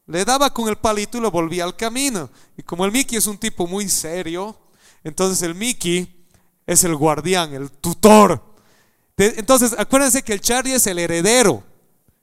le 0.07 0.25
daba 0.25 0.53
con 0.53 0.69
el 0.69 0.77
palito 0.77 1.19
y 1.19 1.21
lo 1.21 1.31
volvía 1.31 1.65
al 1.65 1.77
camino. 1.77 2.31
Y 2.57 2.63
como 2.63 2.85
el 2.85 2.93
Mickey 2.93 3.19
es 3.19 3.27
un 3.27 3.39
tipo 3.39 3.67
muy 3.67 3.89
serio, 3.89 4.59
entonces 5.05 5.43
el 5.43 5.55
Mickey 5.55 6.27
es 6.67 6.83
el 6.85 6.97
guardián, 6.97 7.53
el 7.53 7.71
tutor. 7.71 8.43
Entonces, 9.17 9.75
acuérdense 9.79 10.23
que 10.23 10.33
el 10.33 10.41
Charlie 10.41 10.75
es 10.75 10.87
el 10.87 10.99
heredero, 10.99 11.63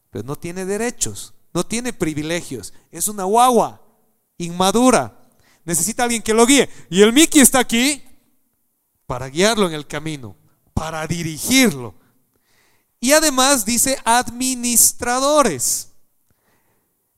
pero 0.10 0.26
no 0.26 0.36
tiene 0.36 0.66
derechos 0.66 1.34
no 1.54 1.66
tiene 1.66 1.94
privilegios, 1.94 2.74
es 2.92 3.08
una 3.08 3.24
guagua 3.24 3.82
inmadura. 4.38 5.20
Necesita 5.66 6.04
alguien 6.04 6.22
que 6.22 6.34
lo 6.34 6.46
guíe. 6.46 6.68
Y 6.90 7.02
el 7.02 7.14
Mickey 7.14 7.42
está 7.42 7.60
aquí 7.60 8.04
para 9.06 9.30
guiarlo 9.30 9.68
en 9.68 9.74
el 9.74 9.88
camino, 9.88 10.36
para 10.74 11.06
dirigirlo. 11.08 11.96
Y 13.00 13.12
además 13.12 13.66
dice 13.66 14.00
administradores. 14.06 15.90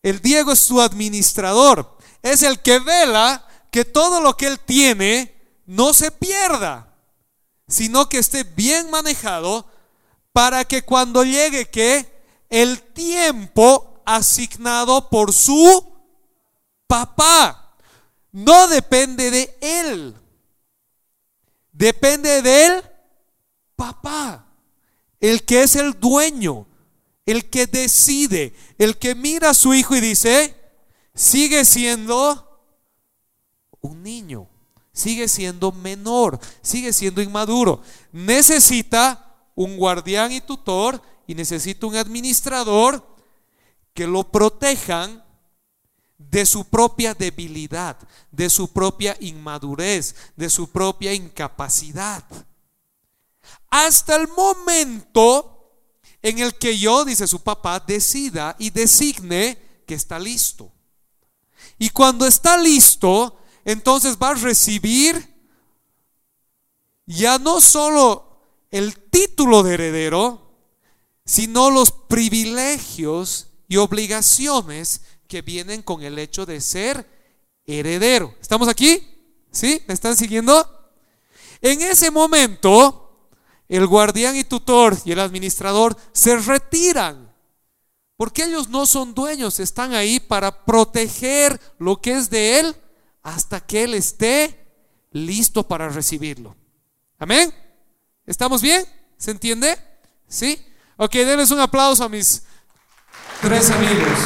El 0.01 0.21
Diego 0.21 0.51
es 0.51 0.59
su 0.59 0.81
administrador. 0.81 1.97
Es 2.21 2.43
el 2.43 2.59
que 2.61 2.79
vela 2.79 3.47
que 3.71 3.85
todo 3.85 4.21
lo 4.21 4.35
que 4.35 4.47
él 4.47 4.59
tiene 4.59 5.35
no 5.65 5.93
se 5.93 6.11
pierda, 6.11 6.93
sino 7.67 8.09
que 8.09 8.19
esté 8.19 8.43
bien 8.43 8.89
manejado 8.89 9.67
para 10.31 10.65
que 10.65 10.83
cuando 10.83 11.23
llegue 11.23 11.69
que 11.69 12.23
el 12.49 12.81
tiempo 12.81 14.01
asignado 14.05 15.09
por 15.09 15.33
su 15.33 15.93
papá. 16.87 17.75
No 18.31 18.67
depende 18.67 19.31
de 19.31 19.57
él. 19.61 20.15
Depende 21.75 22.41
del 22.41 22.81
papá. 23.75 24.47
El 25.19 25.43
que 25.43 25.63
es 25.63 25.75
el 25.75 25.99
dueño. 25.99 26.67
El 27.25 27.49
que 27.49 27.67
decide. 27.67 28.55
El 28.77 28.97
que 28.97 29.13
mira 29.13 29.49
a 29.49 29.53
su 29.53 29.73
hijo 29.73 29.93
y 29.95 29.99
dice, 29.99 30.55
sigue 31.13 31.65
siendo 31.65 32.61
un 33.81 34.01
niño. 34.03 34.47
Sigue 34.93 35.27
siendo 35.27 35.73
menor. 35.73 36.39
Sigue 36.61 36.93
siendo 36.93 37.21
inmaduro. 37.21 37.81
Necesita 38.13 39.35
un 39.53 39.75
guardián 39.75 40.31
y 40.31 40.39
tutor 40.39 41.01
y 41.27 41.35
necesita 41.35 41.87
un 41.87 41.97
administrador 41.97 43.05
que 43.93 44.07
lo 44.07 44.31
protejan 44.31 45.24
de 46.17 46.45
su 46.45 46.65
propia 46.65 47.13
debilidad, 47.13 47.97
de 48.31 48.49
su 48.49 48.71
propia 48.71 49.17
inmadurez, 49.19 50.15
de 50.35 50.49
su 50.49 50.69
propia 50.69 51.13
incapacidad. 51.13 52.23
Hasta 53.69 54.15
el 54.15 54.27
momento 54.29 55.51
en 56.21 56.39
el 56.39 56.55
que 56.55 56.77
yo, 56.77 57.05
dice 57.05 57.27
su 57.27 57.43
papá, 57.43 57.79
decida 57.79 58.55
y 58.57 58.69
designe 58.69 59.57
que 59.85 59.93
está 59.93 60.17
listo. 60.17 60.71
Y 61.77 61.89
cuando 61.89 62.25
está 62.25 62.57
listo, 62.57 63.37
entonces 63.63 64.17
va 64.21 64.29
a 64.29 64.35
recibir 64.35 65.35
ya 67.05 67.37
no 67.37 67.61
solo 67.61 68.39
el 68.71 68.97
título 69.09 69.63
de 69.63 69.75
heredero, 69.75 70.41
sino 71.25 71.69
los 71.69 71.91
privilegios 71.91 73.47
y 73.67 73.77
obligaciones 73.77 75.01
que 75.27 75.41
vienen 75.41 75.81
con 75.81 76.01
el 76.03 76.19
hecho 76.19 76.45
de 76.45 76.61
ser 76.61 77.07
heredero. 77.65 78.35
¿Estamos 78.41 78.67
aquí? 78.67 79.07
¿Sí? 79.51 79.81
¿Me 79.87 79.93
están 79.93 80.15
siguiendo? 80.15 80.91
En 81.61 81.81
ese 81.81 82.11
momento, 82.11 83.29
el 83.67 83.87
guardián 83.87 84.35
y 84.35 84.43
tutor 84.43 84.97
y 85.05 85.11
el 85.11 85.19
administrador 85.19 85.97
se 86.11 86.37
retiran, 86.37 87.33
porque 88.17 88.43
ellos 88.43 88.69
no 88.69 88.85
son 88.85 89.13
dueños, 89.13 89.59
están 89.59 89.93
ahí 89.93 90.19
para 90.19 90.65
proteger 90.65 91.59
lo 91.79 92.01
que 92.01 92.13
es 92.13 92.29
de 92.29 92.59
él 92.59 92.75
hasta 93.23 93.59
que 93.59 93.83
él 93.83 93.93
esté 93.95 94.67
listo 95.11 95.67
para 95.67 95.89
recibirlo. 95.89 96.55
Amén. 97.17 97.53
¿Estamos 98.25 98.61
bien? 98.61 98.85
¿Se 99.17 99.31
entiende? 99.31 99.77
¿Sí? 100.27 100.63
Ok, 100.97 101.13
denles 101.13 101.51
un 101.51 101.59
aplauso 101.59 102.03
a 102.03 102.09
mis 102.09 102.43
tres 103.41 103.69
amigos. 103.71 104.19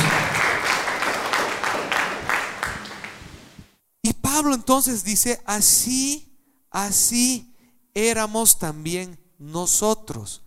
Y 4.01 4.13
Pablo 4.39 4.55
entonces 4.55 5.03
dice, 5.03 5.41
así, 5.46 6.34
así 6.72 7.53
éramos 7.93 8.58
también 8.58 9.19
nosotros, 9.38 10.43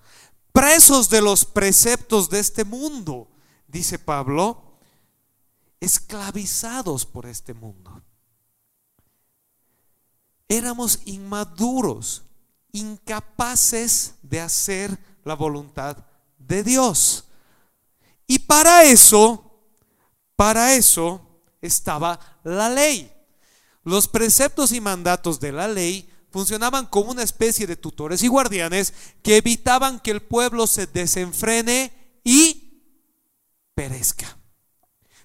presos 0.50 1.10
de 1.10 1.20
los 1.20 1.44
preceptos 1.44 2.30
de 2.30 2.38
este 2.38 2.64
mundo, 2.64 3.28
dice 3.68 3.98
Pablo, 3.98 4.78
esclavizados 5.78 7.04
por 7.04 7.26
este 7.26 7.52
mundo. 7.52 8.02
Éramos 10.48 11.00
inmaduros, 11.04 12.22
incapaces 12.72 14.14
de 14.22 14.40
hacer 14.40 14.98
la 15.22 15.34
voluntad 15.34 15.98
de 16.38 16.64
Dios. 16.64 17.26
Y 18.26 18.38
para 18.38 18.84
eso, 18.84 19.52
para 20.34 20.72
eso 20.72 21.42
estaba 21.60 22.18
la 22.42 22.70
ley. 22.70 23.11
Los 23.84 24.08
preceptos 24.08 24.72
y 24.72 24.80
mandatos 24.80 25.40
de 25.40 25.52
la 25.52 25.68
ley 25.68 26.08
funcionaban 26.30 26.86
como 26.86 27.10
una 27.10 27.22
especie 27.22 27.66
de 27.66 27.76
tutores 27.76 28.22
y 28.22 28.28
guardianes 28.28 28.94
que 29.22 29.36
evitaban 29.36 30.00
que 30.00 30.10
el 30.10 30.22
pueblo 30.22 30.66
se 30.66 30.86
desenfrene 30.86 31.92
y 32.24 32.82
perezca. 33.74 34.38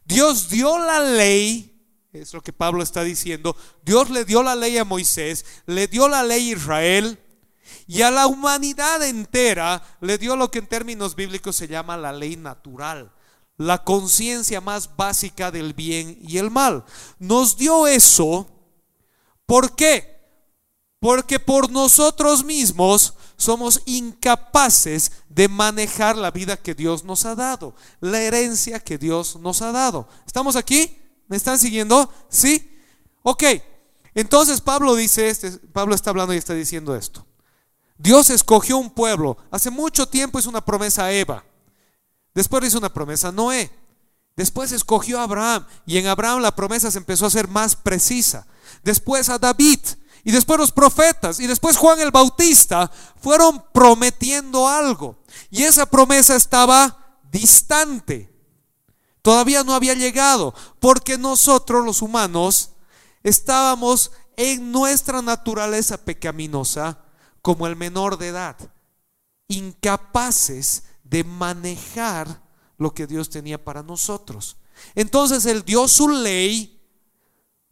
Dios 0.04 0.50
dio 0.50 0.78
la 0.78 1.00
ley, 1.00 2.08
es 2.14 2.34
lo 2.34 2.42
que 2.42 2.54
Pablo 2.54 2.82
está 2.82 3.04
diciendo, 3.04 3.56
Dios 3.84 4.10
le 4.10 4.26
dio 4.26 4.44
la 4.44 4.56
ley 4.56 4.78
a 4.78 4.86
Moisés, 4.86 5.46
le 5.66 5.88
dio 5.88 6.08
la 6.08 6.24
ley 6.24 6.50
a 6.50 6.54
Israel, 6.54 7.20
y 7.86 8.02
a 8.02 8.12
la 8.12 8.28
humanidad 8.28 9.04
entera 9.04 9.82
le 10.02 10.18
dio 10.18 10.36
lo 10.36 10.52
que 10.52 10.60
en 10.60 10.68
términos 10.68 11.16
bíblicos 11.16 11.56
se 11.56 11.68
llama 11.68 11.98
la 11.98 12.12
ley 12.12 12.36
natural, 12.36 13.14
la 13.58 13.84
conciencia 13.84 14.62
más 14.62 14.96
básica 14.96 15.52
del 15.52 15.74
bien 15.74 16.18
y 16.22 16.38
el 16.38 16.52
mal. 16.52 16.86
Nos 17.20 17.58
dio 17.58 17.88
eso, 17.88 18.48
¿por 19.46 19.76
qué? 19.76 20.18
Porque 21.00 21.40
por 21.40 21.70
nosotros 21.70 22.44
mismos 22.44 23.14
somos 23.36 23.82
incapaces 23.86 25.12
de 25.30 25.48
manejar 25.48 26.18
la 26.18 26.32
vida 26.32 26.58
que 26.58 26.74
Dios 26.74 27.04
nos 27.04 27.26
ha 27.26 27.36
dado, 27.36 27.76
la 28.00 28.20
herencia 28.22 28.80
que 28.80 28.98
Dios 28.98 29.38
nos 29.40 29.62
ha 29.62 29.72
dado. 29.72 30.08
¿Estamos 30.26 30.56
aquí? 30.56 30.98
¿Me 31.28 31.38
están 31.38 31.60
siguiendo? 31.60 32.12
¿Sí? 32.30 32.72
Ok. 33.22 33.44
Entonces 34.16 34.62
Pablo 34.62 34.96
dice, 34.96 35.30
este, 35.30 35.52
Pablo 35.52 35.94
está 35.94 36.10
hablando 36.10 36.34
y 36.34 36.38
está 36.38 36.54
diciendo 36.54 36.96
esto. 36.96 37.26
Dios 37.98 38.30
escogió 38.30 38.78
un 38.78 38.90
pueblo. 38.90 39.38
Hace 39.52 39.70
mucho 39.70 40.08
tiempo 40.08 40.40
hizo 40.40 40.50
una 40.50 40.66
promesa 40.66 41.06
a 41.06 41.12
Eva. 41.12 41.44
Después 42.38 42.64
hizo 42.66 42.78
una 42.78 42.94
promesa 42.94 43.30
a 43.30 43.32
Noé. 43.32 43.72
Después 44.36 44.72
escogió 44.72 45.20
a 45.20 45.24
Abraham 45.24 45.66
y 45.88 45.98
en 45.98 46.06
Abraham 46.06 46.40
la 46.40 46.56
promesa 46.56 46.92
se 46.92 47.00
empezó 47.00 47.26
a 47.26 47.32
ser 47.32 47.48
más 47.48 47.76
precisa. 47.76 48.46
Después 48.84 49.28
a 49.30 49.40
David 49.40 49.80
y 50.24 50.30
después 50.30 50.60
los 50.60 50.72
profetas 50.72 51.40
y 51.40 51.48
después 51.48 51.78
Juan 51.78 52.00
el 52.00 52.12
Bautista 52.12 52.92
fueron 53.20 53.64
prometiendo 53.74 54.68
algo. 54.68 55.18
Y 55.50 55.64
esa 55.64 55.88
promesa 55.88 56.36
estaba 56.36 57.18
distante. 57.32 58.32
Todavía 59.24 59.64
no 59.64 59.74
había 59.74 59.96
llegado 59.96 60.54
porque 60.80 61.18
nosotros 61.18 61.84
los 61.84 62.04
humanos 62.04 62.70
estábamos 63.24 64.12
en 64.36 64.72
nuestra 64.72 65.24
naturaleza 65.24 65.98
pecaminosa 65.98 67.00
como 67.42 67.66
el 67.66 67.76
menor 67.76 68.20
de 68.20 68.28
edad, 68.28 68.58
incapaces 69.48 70.84
de 71.10 71.24
manejar 71.24 72.44
lo 72.78 72.94
que 72.94 73.08
Dios 73.08 73.30
tenía 73.30 73.64
para 73.64 73.84
nosotros. 73.84 74.58
Entonces 74.96 75.46
Él 75.46 75.64
dio 75.64 75.88
su 75.88 76.10
ley 76.10 76.80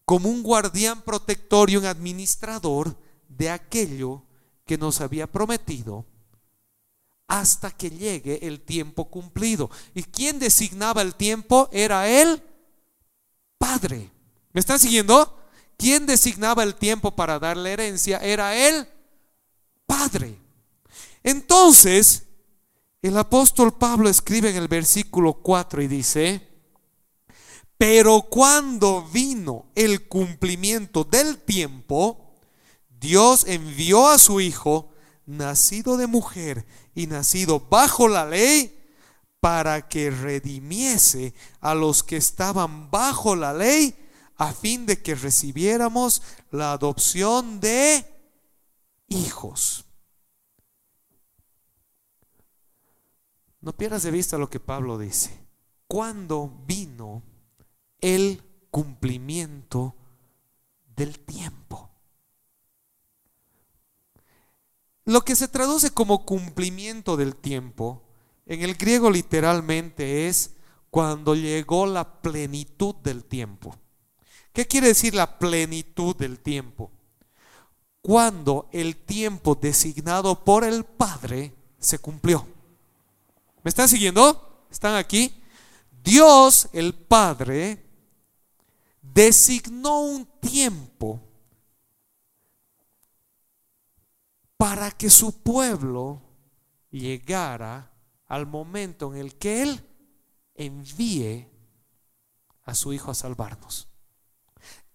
como 0.06 0.30
un 0.30 0.44
guardián 0.44 1.02
protector 1.02 1.70
y 1.70 1.78
un 1.78 1.86
administrador 1.86 2.98
de 3.28 3.50
aquello 3.50 4.24
que 4.66 4.78
nos 4.78 5.02
había 5.02 5.28
prometido 5.28 6.06
hasta 7.28 7.72
que 7.72 7.90
llegue 7.90 8.48
el 8.48 8.62
tiempo 8.62 9.10
cumplido. 9.10 9.70
¿Y 9.94 10.04
quién 10.04 10.40
designaba 10.40 11.02
el 11.02 11.16
tiempo? 11.16 11.70
Era 11.72 12.08
el 12.08 12.42
Padre. 13.58 14.12
¿Me 14.54 14.60
están 14.60 14.80
siguiendo? 14.80 15.40
¿Quién 15.78 16.06
designaba 16.06 16.64
el 16.64 16.76
tiempo 16.76 17.16
para 17.16 17.40
dar 17.40 17.58
la 17.58 17.72
herencia? 17.72 18.20
Era 18.20 18.56
el 18.56 18.88
Padre. 19.86 20.40
Entonces, 21.24 22.25
el 23.08 23.18
apóstol 23.18 23.72
Pablo 23.72 24.10
escribe 24.10 24.50
en 24.50 24.56
el 24.56 24.68
versículo 24.68 25.34
4 25.34 25.84
y 25.84 25.88
dice, 25.88 26.50
pero 27.78 28.24
cuando 28.24 29.04
vino 29.04 29.68
el 29.76 30.08
cumplimiento 30.08 31.04
del 31.04 31.38
tiempo, 31.38 32.34
Dios 32.90 33.46
envió 33.48 34.08
a 34.08 34.18
su 34.18 34.42
Hijo, 34.42 34.90
nacido 35.28 35.98
de 35.98 36.08
mujer 36.08 36.66
y 36.96 37.06
nacido 37.06 37.60
bajo 37.60 38.08
la 38.08 38.26
ley, 38.26 38.72
para 39.40 39.88
que 39.88 40.10
redimiese 40.10 41.36
a 41.60 41.76
los 41.76 42.02
que 42.02 42.18
estaban 42.18 42.90
bajo 42.90 43.36
la 43.36 43.54
ley, 43.54 43.96
a 44.36 44.52
fin 44.52 44.88
de 44.88 45.04
que 45.04 45.14
recibiéramos 45.14 46.24
la 46.50 46.72
adopción 46.72 47.60
de 47.60 48.04
hijos. 49.10 49.85
No 53.66 53.74
pierdas 53.74 54.04
de 54.04 54.12
vista 54.12 54.38
lo 54.38 54.48
que 54.48 54.60
Pablo 54.60 55.00
dice. 55.00 55.44
Cuando 55.88 56.54
vino 56.68 57.24
el 58.00 58.44
cumplimiento 58.70 59.96
del 60.96 61.20
tiempo. 61.20 61.90
Lo 65.06 65.22
que 65.22 65.36
se 65.36 65.48
traduce 65.48 65.90
como 65.90 66.26
cumplimiento 66.28 67.18
del 67.18 67.36
tiempo, 67.36 68.04
en 68.46 68.62
el 68.62 68.76
griego 68.76 69.10
literalmente 69.10 70.28
es 70.28 70.52
cuando 70.92 71.34
llegó 71.34 71.88
la 71.88 72.22
plenitud 72.22 72.94
del 72.98 73.26
tiempo. 73.26 73.76
¿Qué 74.54 74.68
quiere 74.68 74.90
decir 74.90 75.16
la 75.16 75.40
plenitud 75.40 76.16
del 76.16 76.40
tiempo? 76.40 76.92
Cuando 78.04 78.70
el 78.72 78.96
tiempo 78.96 79.56
designado 79.56 80.44
por 80.46 80.64
el 80.64 80.84
Padre 80.84 81.56
se 81.80 81.98
cumplió. 81.98 82.55
¿Me 83.66 83.70
están 83.70 83.90
siguiendo? 83.90 84.68
¿Están 84.70 84.94
aquí? 84.94 85.42
Dios, 86.04 86.70
el 86.72 86.94
Padre, 86.94 87.84
designó 89.02 90.02
un 90.02 90.28
tiempo 90.40 91.20
para 94.56 94.92
que 94.92 95.10
su 95.10 95.42
pueblo 95.42 96.22
llegara 96.92 97.92
al 98.28 98.46
momento 98.46 99.12
en 99.16 99.20
el 99.20 99.36
que 99.36 99.64
Él 99.64 99.84
envíe 100.54 101.50
a 102.66 102.76
su 102.76 102.94
Hijo 102.94 103.10
a 103.10 103.16
salvarnos. 103.16 103.88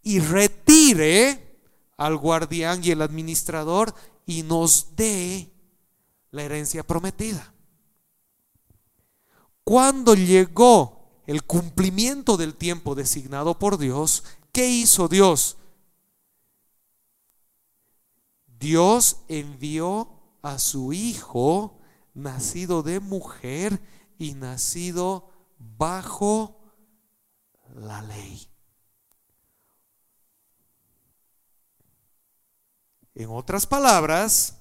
Y 0.00 0.20
retire 0.20 1.60
al 1.96 2.16
guardián 2.16 2.84
y 2.84 2.92
el 2.92 3.02
administrador 3.02 3.92
y 4.26 4.44
nos 4.44 4.94
dé 4.94 5.50
la 6.30 6.44
herencia 6.44 6.86
prometida. 6.86 7.49
Cuando 9.70 10.16
llegó 10.16 11.22
el 11.28 11.44
cumplimiento 11.44 12.36
del 12.36 12.56
tiempo 12.56 12.96
designado 12.96 13.56
por 13.56 13.78
Dios, 13.78 14.24
¿qué 14.50 14.68
hizo 14.68 15.06
Dios? 15.06 15.58
Dios 18.58 19.18
envió 19.28 20.10
a 20.42 20.58
su 20.58 20.92
Hijo, 20.92 21.78
nacido 22.14 22.82
de 22.82 22.98
mujer 22.98 23.80
y 24.18 24.34
nacido 24.34 25.30
bajo 25.56 26.58
la 27.72 28.02
ley. 28.02 28.48
En 33.14 33.30
otras 33.30 33.68
palabras, 33.68 34.59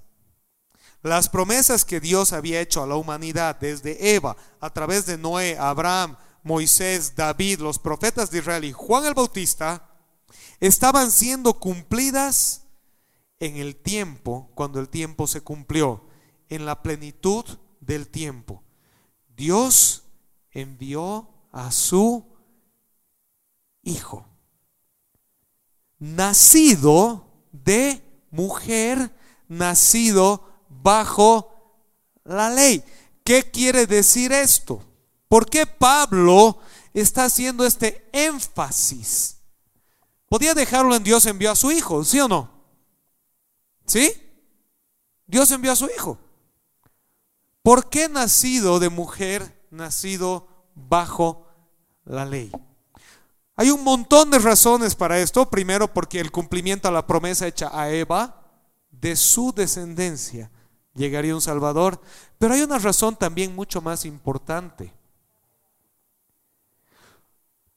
las 1.01 1.29
promesas 1.29 1.85
que 1.85 1.99
Dios 1.99 2.33
había 2.33 2.61
hecho 2.61 2.83
a 2.83 2.87
la 2.87 2.95
humanidad 2.95 3.57
desde 3.59 4.15
Eva, 4.15 4.35
a 4.59 4.69
través 4.71 5.05
de 5.05 5.17
Noé, 5.17 5.57
Abraham, 5.57 6.17
Moisés, 6.43 7.15
David, 7.15 7.59
los 7.59 7.79
profetas 7.79 8.31
de 8.31 8.39
Israel 8.39 8.65
y 8.65 8.71
Juan 8.71 9.05
el 9.05 9.13
Bautista, 9.13 9.89
estaban 10.59 11.11
siendo 11.11 11.53
cumplidas 11.53 12.63
en 13.39 13.57
el 13.57 13.75
tiempo, 13.75 14.51
cuando 14.55 14.79
el 14.79 14.89
tiempo 14.89 15.27
se 15.27 15.41
cumplió, 15.41 16.05
en 16.49 16.65
la 16.65 16.81
plenitud 16.81 17.45
del 17.79 18.09
tiempo. 18.09 18.63
Dios 19.35 20.03
envió 20.51 21.29
a 21.51 21.71
su 21.71 22.27
Hijo, 23.81 24.27
nacido 25.97 27.25
de 27.53 28.03
mujer, 28.29 29.15
nacido 29.47 30.48
bajo 30.81 31.51
la 32.23 32.49
ley. 32.49 32.83
¿Qué 33.23 33.49
quiere 33.51 33.85
decir 33.85 34.31
esto? 34.31 34.83
¿Por 35.27 35.49
qué 35.49 35.65
Pablo 35.65 36.59
está 36.93 37.25
haciendo 37.25 37.65
este 37.65 38.09
énfasis? 38.11 39.37
Podía 40.27 40.53
dejarlo 40.53 40.95
en 40.95 41.03
Dios 41.03 41.25
envió 41.25 41.51
a 41.51 41.55
su 41.55 41.71
hijo, 41.71 42.03
¿sí 42.03 42.19
o 42.19 42.27
no? 42.27 42.51
¿Sí? 43.85 44.11
Dios 45.25 45.49
envió 45.51 45.71
a 45.71 45.75
su 45.75 45.87
hijo. 45.95 46.17
¿Por 47.61 47.89
qué 47.89 48.09
nacido 48.09 48.79
de 48.79 48.89
mujer, 48.89 49.67
nacido 49.69 50.47
bajo 50.75 51.47
la 52.05 52.25
ley? 52.25 52.51
Hay 53.55 53.71
un 53.71 53.83
montón 53.83 54.31
de 54.31 54.39
razones 54.39 54.95
para 54.95 55.19
esto. 55.19 55.49
Primero, 55.49 55.93
porque 55.93 56.19
el 56.19 56.31
cumplimiento 56.31 56.87
a 56.87 56.91
la 56.91 57.05
promesa 57.05 57.45
hecha 57.45 57.69
a 57.73 57.89
Eva, 57.89 58.41
de 58.89 59.15
su 59.15 59.51
descendencia, 59.51 60.49
llegaría 60.99 61.33
un 61.33 61.41
Salvador. 61.41 61.99
Pero 62.37 62.53
hay 62.53 62.61
una 62.61 62.77
razón 62.77 63.15
también 63.15 63.55
mucho 63.55 63.81
más 63.81 64.05
importante. 64.05 64.93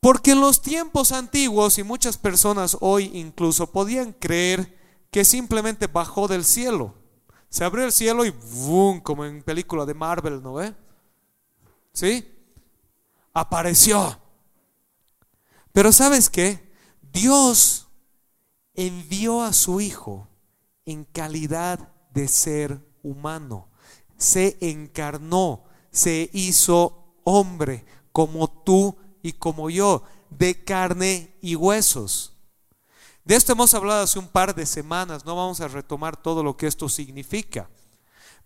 Porque 0.00 0.32
en 0.32 0.40
los 0.40 0.60
tiempos 0.60 1.12
antiguos 1.12 1.78
y 1.78 1.84
muchas 1.84 2.18
personas 2.18 2.76
hoy 2.80 3.10
incluso 3.14 3.70
podían 3.70 4.12
creer 4.12 4.76
que 5.10 5.24
simplemente 5.24 5.86
bajó 5.86 6.26
del 6.26 6.44
cielo. 6.44 6.94
Se 7.48 7.64
abrió 7.64 7.84
el 7.84 7.92
cielo 7.92 8.24
y 8.24 8.30
¡boom! 8.30 9.00
como 9.00 9.24
en 9.24 9.42
película 9.42 9.86
de 9.86 9.94
Marvel, 9.94 10.42
¿no 10.42 10.54
ve? 10.54 10.74
¿Sí? 11.92 12.28
Apareció. 13.32 14.18
Pero 15.72 15.92
¿sabes 15.92 16.28
qué? 16.28 16.72
Dios 17.12 17.86
envió 18.74 19.42
a 19.42 19.52
su 19.52 19.80
Hijo 19.80 20.28
en 20.84 21.04
calidad 21.04 21.92
de 22.12 22.26
ser 22.26 22.91
humano. 23.02 23.68
Se 24.16 24.56
encarnó, 24.60 25.64
se 25.90 26.30
hizo 26.32 27.16
hombre 27.24 27.84
como 28.12 28.48
tú 28.48 28.96
y 29.22 29.32
como 29.32 29.70
yo, 29.70 30.02
de 30.30 30.64
carne 30.64 31.36
y 31.40 31.56
huesos. 31.56 32.32
De 33.24 33.36
esto 33.36 33.52
hemos 33.52 33.72
hablado 33.74 34.02
hace 34.02 34.18
un 34.18 34.28
par 34.28 34.54
de 34.54 34.66
semanas, 34.66 35.24
no 35.24 35.36
vamos 35.36 35.60
a 35.60 35.68
retomar 35.68 36.16
todo 36.16 36.42
lo 36.42 36.56
que 36.56 36.66
esto 36.66 36.88
significa, 36.88 37.70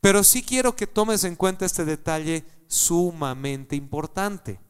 pero 0.01 0.23
sí 0.23 0.43
quiero 0.43 0.77
que 0.77 0.87
tomes 0.87 1.25
en 1.25 1.35
cuenta 1.35 1.65
este 1.65 1.85
detalle 1.85 2.45
sumamente 2.67 3.75
importante. 3.75 4.61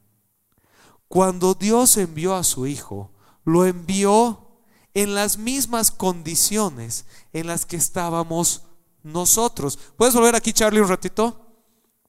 Cuando 1.09 1.53
Dios 1.53 1.97
envió 1.97 2.35
a 2.35 2.43
su 2.43 2.67
Hijo, 2.67 3.11
lo 3.43 3.65
envió 3.65 4.47
en 4.93 5.13
las 5.13 5.37
mismas 5.37 5.91
condiciones 5.91 7.05
en 7.33 7.47
las 7.47 7.65
que 7.65 7.75
estábamos 7.75 8.63
nosotros. 9.07 9.77
¿Puedes 9.95 10.13
volver 10.13 10.35
aquí, 10.35 10.53
Charlie, 10.53 10.81
un 10.81 10.89
ratito? 10.89 11.47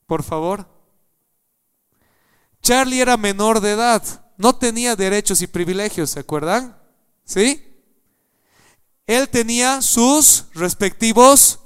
Por 0.06 0.22
favor. 0.22 0.66
Charlie 2.62 3.00
era 3.00 3.16
menor 3.16 3.60
de 3.60 3.72
edad, 3.72 4.02
no 4.36 4.56
tenía 4.56 4.96
derechos 4.96 5.42
y 5.42 5.46
privilegios, 5.46 6.10
¿se 6.10 6.20
acuerdan? 6.20 6.76
¿Sí? 7.24 7.64
Él 9.06 9.28
tenía 9.28 9.80
sus 9.80 10.46
respectivos 10.54 11.60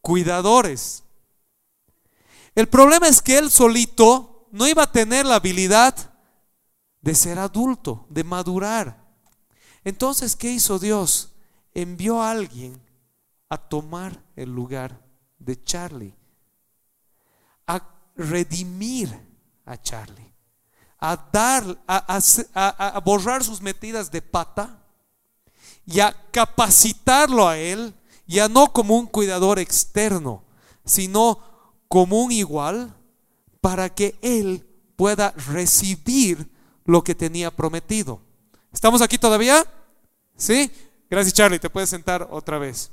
cuidadores. 0.00 1.02
El 2.54 2.68
problema 2.68 3.08
es 3.08 3.22
que 3.22 3.38
él 3.38 3.50
solito 3.50 4.48
no 4.52 4.68
iba 4.68 4.84
a 4.84 4.92
tener 4.92 5.26
la 5.26 5.36
habilidad 5.36 6.14
de 7.00 7.14
ser 7.14 7.38
adulto, 7.38 8.06
de 8.10 8.24
madurar. 8.24 9.04
Entonces, 9.84 10.36
¿qué 10.36 10.52
hizo 10.52 10.78
Dios? 10.78 11.32
Envió 11.72 12.20
a 12.20 12.30
alguien 12.30 12.80
a 13.50 13.58
tomar 13.58 14.22
el 14.36 14.48
lugar 14.48 14.98
de 15.38 15.62
Charlie, 15.64 16.14
a 17.66 17.82
redimir 18.16 19.10
a 19.66 19.76
Charlie, 19.76 20.32
a 20.98 21.16
dar, 21.32 21.78
a, 21.86 23.00
borrar 23.04 23.42
sus 23.42 23.60
metidas 23.60 24.10
de 24.10 24.22
pata 24.22 24.78
y 25.84 25.98
a 25.98 26.14
capacitarlo 26.30 27.48
a 27.48 27.58
él, 27.58 27.92
ya 28.26 28.48
no 28.48 28.72
como 28.72 28.96
un 28.96 29.06
cuidador 29.06 29.58
externo, 29.58 30.44
sino 30.84 31.40
como 31.88 32.22
un 32.22 32.30
igual, 32.30 32.94
para 33.60 33.92
que 33.92 34.16
él 34.22 34.64
pueda 34.94 35.32
recibir 35.32 36.48
lo 36.84 37.02
que 37.02 37.16
tenía 37.16 37.50
prometido. 37.50 38.20
¿Estamos 38.72 39.02
aquí 39.02 39.18
todavía? 39.18 39.66
¿Sí? 40.36 40.70
Gracias 41.10 41.34
Charlie, 41.34 41.58
te 41.58 41.68
puedes 41.68 41.90
sentar 41.90 42.28
otra 42.30 42.58
vez. 42.58 42.92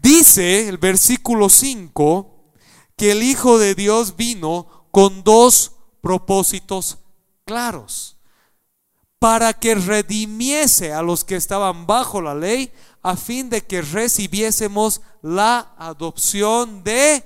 Dice 0.00 0.68
el 0.68 0.78
versículo 0.78 1.48
5 1.48 2.54
que 2.96 3.12
el 3.12 3.22
Hijo 3.22 3.58
de 3.58 3.74
Dios 3.74 4.16
vino 4.16 4.88
con 4.90 5.22
dos 5.24 5.72
propósitos 6.00 6.98
claros. 7.44 8.16
Para 9.18 9.52
que 9.52 9.74
redimiese 9.74 10.94
a 10.94 11.02
los 11.02 11.24
que 11.24 11.36
estaban 11.36 11.86
bajo 11.86 12.22
la 12.22 12.34
ley, 12.34 12.72
a 13.02 13.16
fin 13.16 13.50
de 13.50 13.66
que 13.66 13.82
recibiésemos 13.82 15.02
la 15.20 15.74
adopción 15.76 16.82
de 16.82 17.24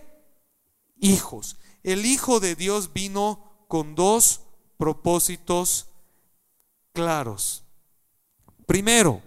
hijos. 0.99 1.57
El 1.85 2.05
Hijo 2.05 2.41
de 2.41 2.57
Dios 2.57 2.93
vino 2.93 3.67
con 3.69 3.95
dos 3.95 4.41
propósitos 4.79 5.87
claros. 6.93 7.63
Primero, 8.67 9.23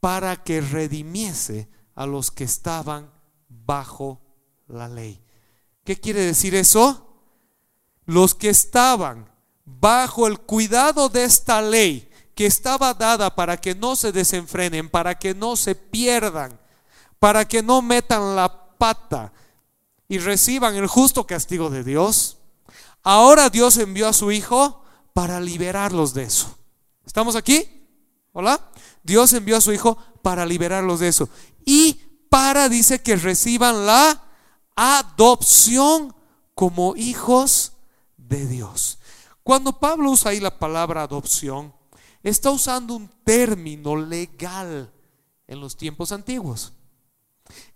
para 0.00 0.42
que 0.42 0.62
redimiese 0.62 1.68
a 1.96 2.06
los 2.06 2.30
que 2.30 2.44
estaban 2.44 3.10
bajo 3.48 4.20
la 4.68 4.88
ley. 4.88 5.20
¿Qué 5.84 5.98
quiere 5.98 6.20
decir 6.20 6.54
eso? 6.54 7.20
Los 8.04 8.34
que 8.34 8.50
estaban 8.50 9.28
bajo 9.64 10.28
el 10.28 10.38
cuidado 10.38 11.08
de 11.08 11.24
esta 11.24 11.60
ley 11.60 12.08
que 12.34 12.46
estaba 12.46 12.94
dada 12.94 13.34
para 13.34 13.56
que 13.56 13.74
no 13.74 13.96
se 13.96 14.12
desenfrenen, 14.12 14.90
para 14.90 15.18
que 15.18 15.34
no 15.34 15.56
se 15.56 15.74
pierdan, 15.74 16.60
para 17.18 17.48
que 17.48 17.62
no 17.62 17.80
metan 17.82 18.36
la 18.36 18.76
pata 18.76 19.32
y 20.06 20.18
reciban 20.18 20.76
el 20.76 20.86
justo 20.86 21.26
castigo 21.26 21.70
de 21.70 21.82
Dios, 21.82 22.36
ahora 23.02 23.48
Dios 23.48 23.78
envió 23.78 24.06
a 24.08 24.12
su 24.12 24.30
Hijo 24.30 24.84
para 25.14 25.40
liberarlos 25.40 26.12
de 26.12 26.24
eso. 26.24 26.56
¿Estamos 27.06 27.36
aquí? 27.36 27.88
¿Hola? 28.32 28.60
Dios 29.02 29.32
envió 29.32 29.56
a 29.56 29.62
su 29.62 29.72
Hijo 29.72 29.96
para 30.20 30.44
liberarlos 30.44 31.00
de 31.00 31.08
eso. 31.08 31.30
Y 31.66 31.94
para, 32.30 32.70
dice, 32.70 33.02
que 33.02 33.16
reciban 33.16 33.84
la 33.84 34.22
adopción 34.74 36.14
como 36.54 36.96
hijos 36.96 37.72
de 38.16 38.46
Dios. 38.46 38.98
Cuando 39.42 39.78
Pablo 39.78 40.10
usa 40.10 40.30
ahí 40.30 40.40
la 40.40 40.58
palabra 40.58 41.02
adopción, 41.02 41.74
está 42.22 42.50
usando 42.50 42.94
un 42.94 43.08
término 43.24 43.96
legal 43.96 44.92
en 45.46 45.60
los 45.60 45.76
tiempos 45.76 46.12
antiguos. 46.12 46.72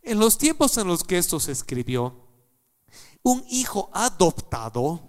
En 0.02 0.18
los 0.18 0.38
tiempos 0.38 0.76
en 0.78 0.86
los 0.86 1.04
que 1.04 1.18
esto 1.18 1.38
se 1.38 1.52
escribió, 1.52 2.26
un 3.22 3.44
hijo 3.48 3.90
adoptado 3.92 5.00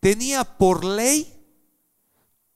tenía 0.00 0.58
por 0.58 0.84
ley 0.84 1.34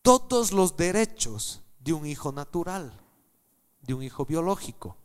todos 0.03 0.53
los 0.53 0.77
derechos 0.77 1.62
de 1.79 1.92
un 1.92 2.07
hijo 2.07 2.33
natural, 2.33 2.92
de 3.81 3.94
un 3.94 4.03
hijo 4.03 4.27
biológico. 4.27 4.96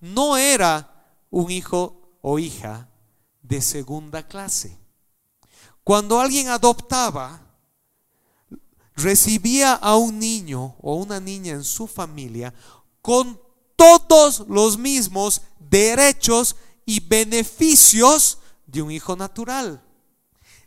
No 0.00 0.36
era 0.36 1.06
un 1.30 1.50
hijo 1.50 2.18
o 2.22 2.38
hija 2.38 2.88
de 3.42 3.60
segunda 3.60 4.26
clase. 4.26 4.78
Cuando 5.82 6.20
alguien 6.20 6.48
adoptaba, 6.48 7.40
recibía 8.96 9.74
a 9.74 9.96
un 9.96 10.18
niño 10.18 10.76
o 10.80 10.94
una 10.94 11.20
niña 11.20 11.52
en 11.52 11.64
su 11.64 11.86
familia 11.86 12.54
con 13.02 13.40
todos 13.76 14.44
los 14.48 14.78
mismos 14.78 15.42
derechos 15.58 16.56
y 16.86 17.00
beneficios 17.00 18.38
de 18.66 18.82
un 18.82 18.90
hijo 18.90 19.16
natural. 19.16 19.82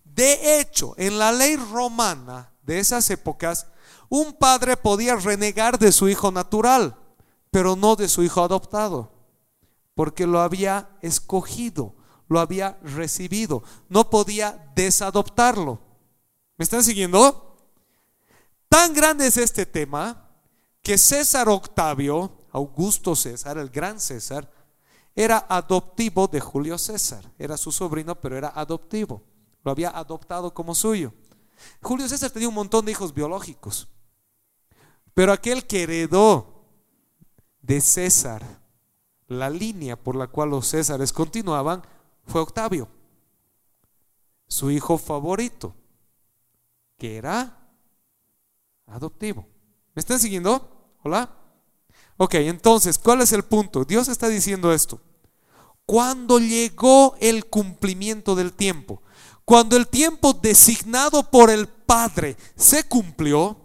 De 0.03 0.59
hecho, 0.59 0.93
en 0.97 1.17
la 1.17 1.31
ley 1.31 1.55
romana 1.55 2.51
de 2.63 2.79
esas 2.79 3.09
épocas, 3.09 3.67
un 4.09 4.33
padre 4.33 4.77
podía 4.77 5.15
renegar 5.15 5.79
de 5.79 5.91
su 5.91 6.09
hijo 6.09 6.31
natural, 6.31 6.96
pero 7.51 7.75
no 7.75 7.95
de 7.95 8.07
su 8.07 8.23
hijo 8.23 8.41
adoptado, 8.41 9.11
porque 9.95 10.27
lo 10.27 10.39
había 10.39 10.97
escogido, 11.01 11.95
lo 12.27 12.39
había 12.39 12.77
recibido, 12.83 13.63
no 13.89 14.09
podía 14.09 14.71
desadoptarlo. 14.75 15.79
¿Me 16.57 16.63
están 16.63 16.83
siguiendo? 16.83 17.57
Tan 18.69 18.93
grande 18.93 19.27
es 19.27 19.37
este 19.37 19.65
tema 19.65 20.29
que 20.81 20.97
César 20.97 21.49
Octavio, 21.49 22.45
Augusto 22.51 23.15
César, 23.15 23.57
el 23.57 23.69
gran 23.69 23.99
César, 23.99 24.51
era 25.15 25.45
adoptivo 25.49 26.27
de 26.27 26.39
Julio 26.39 26.77
César, 26.77 27.31
era 27.39 27.57
su 27.57 27.71
sobrino, 27.71 28.15
pero 28.19 28.37
era 28.37 28.49
adoptivo, 28.49 29.23
lo 29.63 29.71
había 29.71 29.89
adoptado 29.89 30.53
como 30.53 30.75
suyo. 30.75 31.13
Julio 31.81 32.07
César 32.07 32.29
tenía 32.29 32.49
un 32.49 32.55
montón 32.55 32.85
de 32.85 32.91
hijos 32.91 33.13
biológicos. 33.13 33.87
Pero 35.13 35.33
aquel 35.33 35.65
que 35.65 35.83
heredó 35.83 36.56
de 37.61 37.81
César 37.81 38.43
la 39.27 39.49
línea 39.49 39.95
por 39.97 40.15
la 40.15 40.27
cual 40.27 40.49
los 40.49 40.69
Césares 40.69 41.11
continuaban 41.11 41.83
fue 42.25 42.41
Octavio, 42.41 42.87
su 44.47 44.71
hijo 44.71 44.97
favorito, 44.97 45.75
que 46.97 47.17
era 47.17 47.57
adoptivo. 48.87 49.45
¿Me 49.93 49.99
están 49.99 50.19
siguiendo? 50.19 50.95
¿Hola? 51.03 51.29
Ok, 52.17 52.35
entonces, 52.35 52.97
¿cuál 52.97 53.21
es 53.21 53.31
el 53.31 53.43
punto? 53.43 53.85
Dios 53.85 54.07
está 54.07 54.27
diciendo 54.27 54.73
esto. 54.73 54.99
Cuando 55.85 56.39
llegó 56.39 57.15
el 57.19 57.45
cumplimiento 57.45 58.35
del 58.35 58.53
tiempo, 58.53 59.01
cuando 59.45 59.77
el 59.77 59.87
tiempo 59.87 60.33
designado 60.33 61.29
por 61.31 61.49
el 61.49 61.67
Padre 61.67 62.35
se 62.55 62.83
cumplió, 62.83 63.57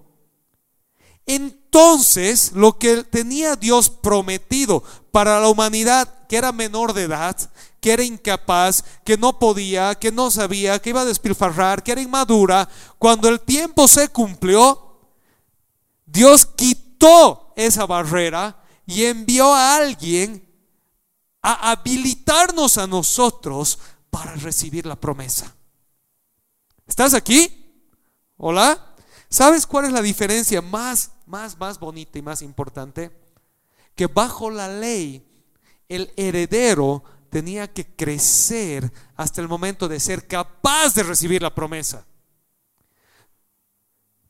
entonces, 1.27 2.53
lo 2.53 2.79
que 2.79 3.05
tenía 3.05 3.57
Dios 3.57 3.91
prometido 3.91 4.83
para 5.11 5.41
la 5.41 5.49
humanidad, 5.49 6.27
que 6.29 6.37
era 6.37 6.53
menor 6.53 6.93
de 6.93 7.03
edad, 7.03 7.37
que 7.81 7.93
era 7.93 8.03
incapaz, 8.03 8.85
que 9.05 9.17
no 9.17 9.39
podía, 9.39 9.95
que 9.95 10.13
no 10.13 10.31
sabía, 10.31 10.81
que 10.81 10.91
iba 10.91 11.03
a 11.03 11.07
despilfarrar, 11.07 11.83
que 11.83 11.93
era 11.93 12.01
inmadura, 12.01 12.69
cuando 12.99 13.29
el 13.29 13.41
tiempo 13.41 13.89
se 13.89 14.09
cumplió, 14.09 15.01
Dios 16.07 16.47
quitó 16.47 17.53
esa 17.57 17.87
barrera 17.87 18.63
y 18.87 19.05
envió 19.05 19.55
a 19.55 19.77
alguien 19.77 20.49
a 21.41 21.73
habilitarnos 21.73 22.79
a 22.79 22.87
nosotros 22.87 23.79
para 24.11 24.35
recibir 24.37 24.87
la 24.87 24.97
promesa. 24.97 25.55
¿Estás 26.87 27.15
aquí? 27.15 27.75
¿Hola? 28.37 28.92
¿Sabes 29.33 29.67
cuál 29.67 29.87
es 29.87 29.93
la 29.93 30.03
diferencia 30.03 30.61
más, 30.61 31.13
más, 31.25 31.59
más 31.59 31.81
bonita 31.81 32.19
y 32.19 32.23
más 32.23 32.43
importante? 32.43 33.11
Que 33.95 34.07
bajo 34.07 34.51
la 34.51 34.69
ley 34.69 35.27
el 35.89 36.13
heredero 36.19 37.03
tenía 37.31 37.73
que 37.73 37.87
crecer 37.97 38.93
hasta 39.17 39.41
el 39.41 39.49
momento 39.49 39.89
de 39.89 40.01
ser 40.01 40.27
capaz 40.27 40.95
de 40.95 41.03
recibir 41.03 41.41
la 41.41 41.55
promesa. 41.55 42.05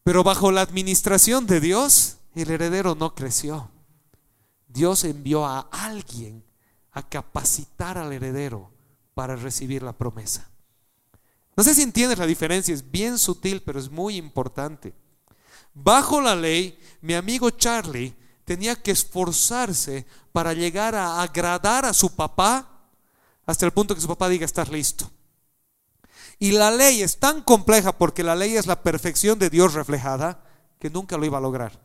Pero 0.05 0.23
bajo 0.23 0.53
la 0.53 0.61
administración 0.61 1.49
de 1.49 1.59
Dios, 1.59 2.19
el 2.37 2.53
heredero 2.53 2.95
no 2.95 3.17
creció. 3.17 3.73
Dios 4.69 5.03
envió 5.03 5.45
a 5.45 5.69
alguien 5.73 6.45
a 6.93 7.09
capacitar 7.09 7.99
al 7.99 8.13
heredero 8.13 8.71
para 9.15 9.35
recibir 9.35 9.83
la 9.83 9.95
promesa. 9.95 10.52
No 11.57 11.63
sé 11.63 11.75
si 11.75 11.83
entiendes 11.83 12.19
la 12.19 12.27
diferencia, 12.27 12.75
es 12.75 12.91
bien 12.91 13.19
sutil, 13.19 13.63
pero 13.63 13.79
es 13.79 13.91
muy 13.91 14.17
importante. 14.17 14.95
Bajo 15.75 16.21
la 16.21 16.35
ley, 16.35 16.79
mi 17.01 17.15
amigo 17.15 17.51
Charlie 17.51 18.15
tenía 18.45 18.75
que 18.75 18.91
esforzarse 18.91 20.07
para 20.33 20.55
llegar 20.55 20.95
a 20.95 21.23
agradar 21.23 21.85
a 21.85 21.93
su 21.93 22.15
papá 22.15 22.69
hasta 23.47 23.67
el 23.67 23.73
punto 23.73 23.95
que 23.95 24.01
su 24.01 24.09
papá 24.09 24.29
diga 24.29 24.45
estar 24.45 24.71
listo. 24.71 25.11
Y 26.39 26.53
la 26.53 26.71
ley 26.71 27.03
es 27.03 27.19
tan 27.19 27.43
compleja 27.43 27.93
porque 27.93 28.23
la 28.23 28.35
ley 28.35 28.57
es 28.57 28.67
la 28.67 28.83
perfección 28.83 29.39
de 29.39 29.51
Dios 29.51 29.75
reflejada 29.75 30.45
que 30.79 30.91
nunca 30.91 31.17
lo 31.17 31.27
iba 31.27 31.39
a 31.39 31.43
lograr. 31.43 31.79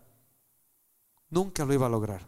Nunca 1.29 1.65
lo 1.65 1.73
iba 1.73 1.87
a 1.87 1.89
lograr. 1.89 2.27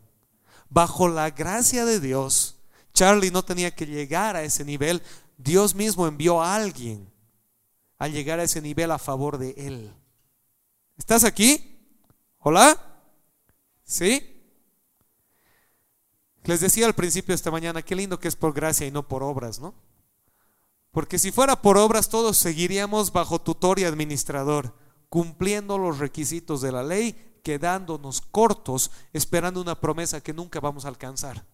Bajo 0.69 1.07
la 1.07 1.31
gracia 1.31 1.85
de 1.85 1.99
Dios, 1.99 2.57
Charlie 2.93 3.31
no 3.31 3.43
tenía 3.43 3.73
que 3.73 3.87
llegar 3.87 4.35
a 4.35 4.43
ese 4.43 4.65
nivel. 4.65 5.01
Dios 5.37 5.73
mismo 5.73 6.05
envió 6.05 6.41
a 6.41 6.55
alguien 6.55 7.09
a 7.99 8.07
llegar 8.07 8.39
a 8.39 8.43
ese 8.43 8.61
nivel 8.61 8.91
a 8.91 8.97
favor 8.97 9.37
de 9.37 9.51
él. 9.51 9.93
¿Estás 10.97 11.23
aquí? 11.23 11.77
¿Hola? 12.39 12.77
¿Sí? 13.83 14.41
Les 16.45 16.61
decía 16.61 16.85
al 16.85 16.95
principio 16.95 17.33
de 17.33 17.35
esta 17.35 17.51
mañana, 17.51 17.81
qué 17.81 17.95
lindo 17.95 18.19
que 18.19 18.27
es 18.27 18.35
por 18.35 18.53
gracia 18.53 18.87
y 18.87 18.91
no 18.91 19.07
por 19.07 19.21
obras, 19.21 19.59
¿no? 19.59 19.75
Porque 20.91 21.19
si 21.19 21.31
fuera 21.31 21.61
por 21.61 21.77
obras, 21.77 22.09
todos 22.09 22.37
seguiríamos 22.37 23.11
bajo 23.11 23.39
tutor 23.39 23.79
y 23.79 23.83
administrador, 23.83 24.73
cumpliendo 25.09 25.77
los 25.77 25.99
requisitos 25.99 26.61
de 26.61 26.71
la 26.71 26.83
ley, 26.83 27.39
quedándonos 27.43 28.21
cortos, 28.21 28.91
esperando 29.13 29.61
una 29.61 29.79
promesa 29.79 30.21
que 30.21 30.33
nunca 30.33 30.59
vamos 30.59 30.85
a 30.85 30.87
alcanzar. 30.87 31.45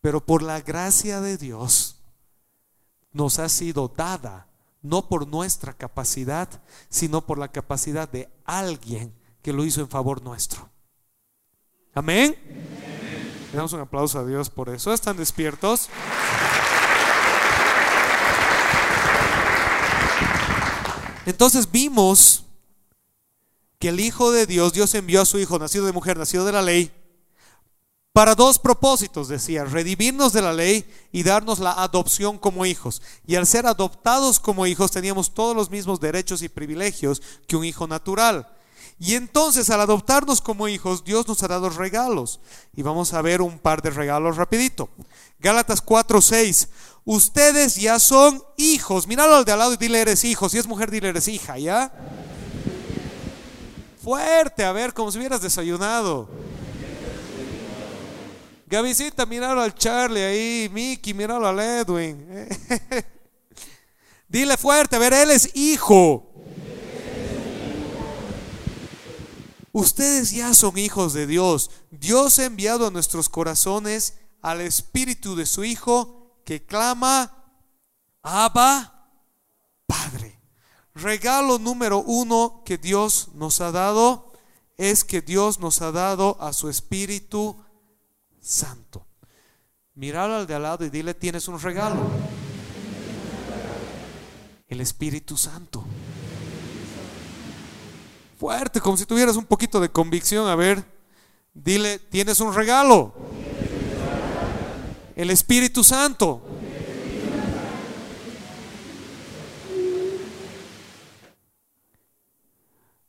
Pero 0.00 0.24
por 0.24 0.42
la 0.42 0.60
gracia 0.60 1.20
de 1.20 1.38
Dios 1.38 2.00
nos 3.12 3.38
ha 3.38 3.48
sido 3.48 3.88
dada, 3.88 4.48
no 4.88 5.08
por 5.08 5.28
nuestra 5.28 5.72
capacidad, 5.74 6.48
sino 6.88 7.26
por 7.26 7.38
la 7.38 7.48
capacidad 7.48 8.08
de 8.08 8.28
alguien 8.44 9.12
que 9.42 9.52
lo 9.52 9.64
hizo 9.64 9.80
en 9.80 9.88
favor 9.88 10.22
nuestro. 10.22 10.68
Amén. 11.94 12.36
Le 13.50 13.56
damos 13.56 13.72
un 13.72 13.80
aplauso 13.80 14.18
a 14.18 14.24
Dios 14.24 14.50
por 14.50 14.68
eso. 14.68 14.92
¿Están 14.92 15.16
despiertos? 15.16 15.88
Entonces 21.26 21.70
vimos 21.70 22.44
que 23.78 23.90
el 23.90 24.00
Hijo 24.00 24.32
de 24.32 24.46
Dios, 24.46 24.72
Dios 24.72 24.94
envió 24.94 25.22
a 25.22 25.26
su 25.26 25.38
Hijo, 25.38 25.58
nacido 25.58 25.86
de 25.86 25.92
mujer, 25.92 26.16
nacido 26.16 26.44
de 26.44 26.52
la 26.52 26.62
ley, 26.62 26.90
para 28.18 28.34
dos 28.34 28.58
propósitos, 28.58 29.28
decía, 29.28 29.64
redimirnos 29.64 30.32
de 30.32 30.42
la 30.42 30.52
ley 30.52 30.84
y 31.12 31.22
darnos 31.22 31.60
la 31.60 31.70
adopción 31.70 32.36
como 32.36 32.66
hijos. 32.66 33.00
Y 33.28 33.36
al 33.36 33.46
ser 33.46 33.64
adoptados 33.64 34.40
como 34.40 34.66
hijos 34.66 34.90
teníamos 34.90 35.32
todos 35.32 35.54
los 35.54 35.70
mismos 35.70 36.00
derechos 36.00 36.42
y 36.42 36.48
privilegios 36.48 37.22
que 37.46 37.54
un 37.54 37.64
hijo 37.64 37.86
natural. 37.86 38.48
Y 38.98 39.14
entonces 39.14 39.70
al 39.70 39.82
adoptarnos 39.82 40.40
como 40.40 40.66
hijos, 40.66 41.04
Dios 41.04 41.28
nos 41.28 41.44
ha 41.44 41.46
dado 41.46 41.70
regalos. 41.70 42.40
Y 42.74 42.82
vamos 42.82 43.14
a 43.14 43.22
ver 43.22 43.40
un 43.40 43.56
par 43.60 43.82
de 43.82 43.90
regalos 43.90 44.36
rapidito. 44.36 44.88
Gálatas 45.38 45.80
4:6. 45.80 46.66
Ustedes 47.04 47.76
ya 47.76 48.00
son 48.00 48.42
hijos. 48.56 49.06
Míralo 49.06 49.36
al 49.36 49.44
de 49.44 49.52
al 49.52 49.60
lado 49.60 49.74
y 49.74 49.76
dile 49.76 50.00
eres 50.00 50.24
hijo. 50.24 50.48
Si 50.48 50.58
es 50.58 50.66
mujer, 50.66 50.90
dile 50.90 51.10
eres 51.10 51.28
hija, 51.28 51.56
¿ya? 51.56 51.92
Fuerte, 54.02 54.64
a 54.64 54.72
ver, 54.72 54.92
como 54.92 55.12
si 55.12 55.18
hubieras 55.18 55.40
desayunado. 55.40 56.28
Gavisita, 58.68 59.24
míralo 59.24 59.62
al 59.62 59.74
Charlie 59.74 60.22
ahí. 60.22 60.68
Mickey, 60.70 61.14
míralo 61.14 61.46
al 61.46 61.58
Edwin. 61.58 62.28
dile 64.28 64.58
fuerte, 64.58 64.96
a 64.96 64.98
ver, 64.98 65.14
él 65.14 65.30
es 65.30 65.56
hijo. 65.56 66.30
Ustedes 69.72 70.32
ya 70.32 70.52
son 70.52 70.76
hijos 70.76 71.14
de 71.14 71.26
Dios. 71.26 71.70
Dios 71.90 72.38
ha 72.38 72.44
enviado 72.44 72.86
a 72.86 72.90
nuestros 72.90 73.30
corazones 73.30 74.18
al 74.42 74.60
Espíritu 74.60 75.34
de 75.34 75.46
su 75.46 75.64
Hijo 75.64 76.42
que 76.44 76.66
clama, 76.66 77.54
Abba, 78.22 79.10
Padre. 79.86 80.42
Regalo 80.94 81.58
número 81.58 82.00
uno 82.00 82.62
que 82.66 82.76
Dios 82.76 83.28
nos 83.34 83.62
ha 83.62 83.72
dado 83.72 84.32
es 84.76 85.04
que 85.04 85.22
Dios 85.22 85.58
nos 85.58 85.80
ha 85.80 85.90
dado 85.90 86.36
a 86.40 86.52
su 86.52 86.68
Espíritu 86.68 87.56
Santo. 88.48 89.06
Míralo 89.94 90.36
al 90.36 90.46
de 90.46 90.54
al 90.54 90.62
lado 90.62 90.84
y 90.84 90.90
dile, 90.90 91.14
tienes 91.14 91.48
un 91.48 91.60
regalo. 91.60 92.00
El 94.68 94.80
Espíritu 94.80 95.36
Santo 95.36 95.84
fuerte, 98.38 98.80
como 98.80 98.96
si 98.96 99.04
tuvieras 99.04 99.36
un 99.36 99.44
poquito 99.44 99.80
de 99.80 99.90
convicción. 99.90 100.48
A 100.48 100.54
ver, 100.54 100.84
dile, 101.52 101.98
tienes 101.98 102.38
un 102.40 102.54
regalo. 102.54 103.12
El 105.16 105.30
Espíritu 105.30 105.82
Santo. 105.82 106.40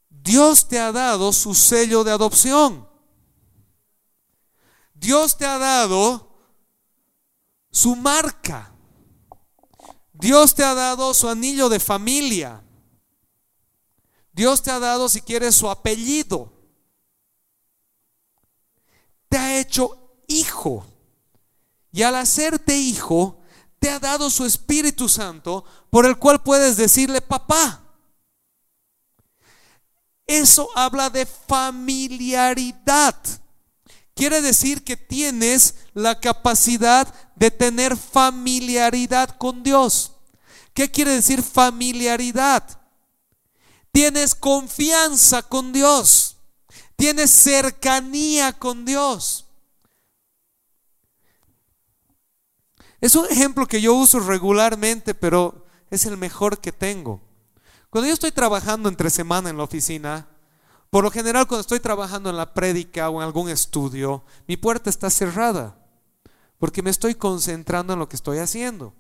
Dios 0.10 0.68
te 0.68 0.80
ha 0.80 0.92
dado 0.92 1.32
su 1.32 1.54
sello 1.54 2.04
de 2.04 2.12
adopción. 2.12 2.89
Dios 5.00 5.38
te 5.38 5.46
ha 5.46 5.58
dado 5.58 6.28
su 7.72 7.96
marca. 7.96 8.74
Dios 10.12 10.54
te 10.54 10.64
ha 10.66 10.74
dado 10.74 11.14
su 11.14 11.30
anillo 11.30 11.70
de 11.70 11.80
familia. 11.80 12.62
Dios 14.34 14.62
te 14.62 14.72
ha 14.72 14.80
dado, 14.80 15.08
si 15.08 15.22
quieres, 15.22 15.56
su 15.56 15.70
apellido. 15.70 16.52
Te 19.30 19.38
ha 19.38 19.58
hecho 19.60 20.18
hijo. 20.28 20.86
Y 21.92 22.04
al 22.04 22.16
hacerte 22.16 22.78
hijo, 22.78 23.40
te 23.80 23.90
ha 23.90 24.00
dado 24.00 24.30
su 24.30 24.46
Espíritu 24.46 25.08
Santo 25.08 25.64
por 25.90 26.06
el 26.06 26.18
cual 26.18 26.44
puedes 26.44 26.76
decirle 26.76 27.22
papá. 27.22 27.86
Eso 30.28 30.70
habla 30.76 31.10
de 31.10 31.26
familiaridad. 31.26 33.16
Quiere 34.20 34.42
decir 34.42 34.84
que 34.84 34.98
tienes 34.98 35.76
la 35.94 36.20
capacidad 36.20 37.08
de 37.38 37.52
tener 37.52 37.96
familiaridad 37.96 39.38
con 39.38 39.64
Dios. 39.64 40.12
¿Qué 40.74 40.92
quiere 40.92 41.12
decir 41.12 41.42
familiaridad? 41.42 42.82
Tienes 43.94 44.36
confianza 44.36 45.42
con 45.42 45.72
Dios. 45.72 46.36
Tienes 46.98 47.32
cercanía 47.32 48.52
con 48.52 48.84
Dios. 48.84 49.46
Es 53.00 53.16
un 53.16 53.26
ejemplo 53.28 53.68
que 53.68 53.80
yo 53.80 53.94
uso 53.94 54.20
regularmente, 54.20 55.16
pero 55.16 55.66
es 55.90 56.06
el 56.06 56.18
mejor 56.18 56.60
que 56.60 56.74
tengo. 56.74 57.22
Cuando 57.90 58.10
yo 58.10 58.14
estoy 58.16 58.34
trabajando 58.34 58.90
entre 58.90 59.12
semana 59.12 59.50
en 59.50 59.56
la 59.56 59.64
oficina, 59.64 60.28
por 60.90 61.04
lo 61.04 61.12
general 61.12 61.48
cuando 61.48 61.62
estoy 61.62 61.80
trabajando 61.80 62.30
en 62.30 62.38
la 62.38 62.54
prédica 62.54 63.10
o 63.10 63.22
en 63.22 63.26
algún 63.26 63.50
estudio, 63.50 64.24
mi 64.48 64.58
puerta 64.58 64.90
está 64.90 65.10
cerrada, 65.10 65.78
porque 66.58 66.82
me 66.82 66.90
estoy 66.90 67.16
concentrando 67.16 67.94
en 67.94 68.00
lo 68.00 68.10
que 68.10 68.16
estoy 68.16 68.40
haciendo. 68.40 68.94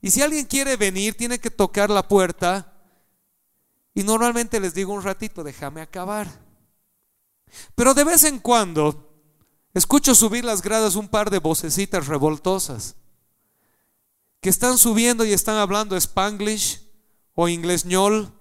Y 0.00 0.10
si 0.10 0.22
alguien 0.22 0.46
quiere 0.46 0.76
venir, 0.76 1.16
tiene 1.16 1.38
que 1.38 1.50
tocar 1.50 1.88
la 1.88 2.08
puerta 2.08 2.72
y 3.94 4.02
normalmente 4.02 4.58
les 4.58 4.74
digo 4.74 4.92
un 4.92 5.02
ratito, 5.02 5.44
déjame 5.44 5.80
acabar. 5.80 6.28
Pero 7.74 7.94
de 7.94 8.04
vez 8.04 8.24
en 8.24 8.40
cuando 8.40 9.12
escucho 9.74 10.14
subir 10.14 10.44
las 10.44 10.62
gradas 10.62 10.96
un 10.96 11.08
par 11.08 11.30
de 11.30 11.38
vocecitas 11.38 12.06
revoltosas 12.08 12.96
que 14.40 14.48
están 14.48 14.78
subiendo 14.78 15.24
y 15.24 15.32
están 15.32 15.56
hablando 15.56 15.96
spanglish 15.96 16.82
o 17.34 17.48
inglés 17.48 17.84
ñol 17.86 18.32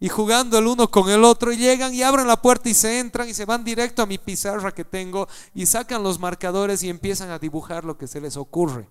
y 0.00 0.08
jugando 0.08 0.58
el 0.58 0.66
uno 0.66 0.90
con 0.90 1.10
el 1.10 1.24
otro 1.24 1.52
y 1.52 1.56
llegan 1.56 1.92
y 1.94 2.02
abren 2.02 2.26
la 2.26 2.40
puerta 2.40 2.68
y 2.68 2.74
se 2.74 3.00
entran 3.00 3.28
y 3.28 3.34
se 3.34 3.44
van 3.44 3.64
directo 3.64 4.02
a 4.02 4.06
mi 4.06 4.18
pizarra 4.18 4.72
que 4.72 4.84
tengo 4.84 5.28
y 5.54 5.66
sacan 5.66 6.02
los 6.02 6.18
marcadores 6.18 6.82
y 6.82 6.88
empiezan 6.88 7.30
a 7.30 7.38
dibujar 7.38 7.84
lo 7.84 7.98
que 7.98 8.06
se 8.06 8.20
les 8.20 8.36
ocurre. 8.36 8.88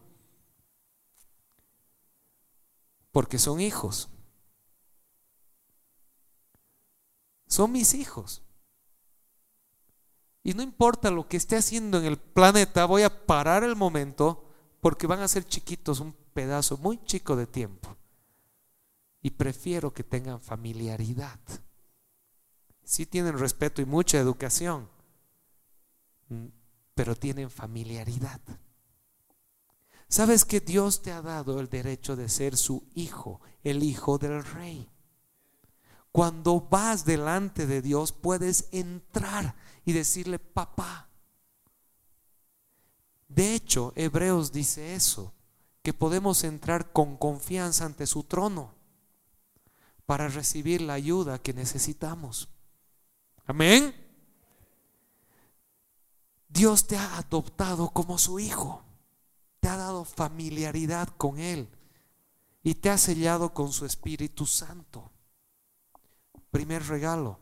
Porque 3.11 3.39
son 3.39 3.61
hijos. 3.61 4.09
son 7.47 7.71
mis 7.71 7.93
hijos. 7.93 8.43
Y 10.43 10.53
no 10.53 10.61
importa 10.61 11.11
lo 11.11 11.27
que 11.27 11.37
esté 11.37 11.57
haciendo 11.57 11.97
en 11.97 12.05
el 12.05 12.17
planeta, 12.17 12.85
voy 12.85 13.03
a 13.03 13.25
parar 13.25 13.63
el 13.63 13.75
momento 13.75 14.45
porque 14.79 15.07
van 15.07 15.21
a 15.21 15.27
ser 15.27 15.45
chiquitos 15.45 15.99
un 15.99 16.13
pedazo 16.33 16.77
muy 16.77 17.03
chico 17.03 17.35
de 17.35 17.47
tiempo. 17.47 17.97
Y 19.21 19.31
prefiero 19.31 19.93
que 19.93 20.03
tengan 20.03 20.41
familiaridad. 20.41 21.39
Sí 22.83 23.05
tienen 23.05 23.37
respeto 23.37 23.81
y 23.81 23.85
mucha 23.85 24.17
educación, 24.17 24.89
mm, 26.29 26.45
pero 26.93 27.15
tienen 27.15 27.49
familiaridad. 27.49 28.39
¿Sabes 30.09 30.45
que 30.45 30.61
Dios 30.61 31.01
te 31.01 31.11
ha 31.11 31.21
dado 31.21 31.59
el 31.59 31.67
derecho 31.67 32.15
de 32.15 32.29
ser 32.29 32.55
su 32.55 32.87
hijo, 32.95 33.41
el 33.63 33.83
hijo 33.83 34.17
del 34.17 34.43
rey? 34.43 34.89
Cuando 36.13 36.61
vas 36.61 37.03
delante 37.03 37.67
de 37.67 37.81
Dios 37.81 38.13
puedes 38.13 38.69
entrar 38.71 39.55
y 39.83 39.91
decirle, 39.91 40.39
papá. 40.39 41.09
De 43.27 43.53
hecho, 43.53 43.91
Hebreos 43.95 44.53
dice 44.53 44.95
eso, 44.95 45.33
que 45.83 45.93
podemos 45.93 46.45
entrar 46.45 46.93
con 46.93 47.17
confianza 47.17 47.85
ante 47.85 48.07
su 48.07 48.23
trono 48.23 48.76
para 50.07 50.29
recibir 50.29 50.81
la 50.81 50.93
ayuda 50.93 51.37
que 51.37 51.53
necesitamos. 51.53 52.49
Amén. 53.45 53.93
Dios 56.47 56.87
te 56.87 56.97
ha 56.97 57.17
adoptado 57.17 57.89
como 57.89 58.17
su 58.17 58.39
hijo, 58.39 58.83
te 59.59 59.67
ha 59.67 59.75
dado 59.75 60.05
familiaridad 60.05 61.09
con 61.09 61.37
Él 61.37 61.69
y 62.63 62.75
te 62.75 62.89
ha 62.89 62.97
sellado 62.97 63.53
con 63.53 63.71
su 63.71 63.85
Espíritu 63.85 64.45
Santo. 64.45 65.11
Primer 66.49 66.87
regalo 66.87 67.37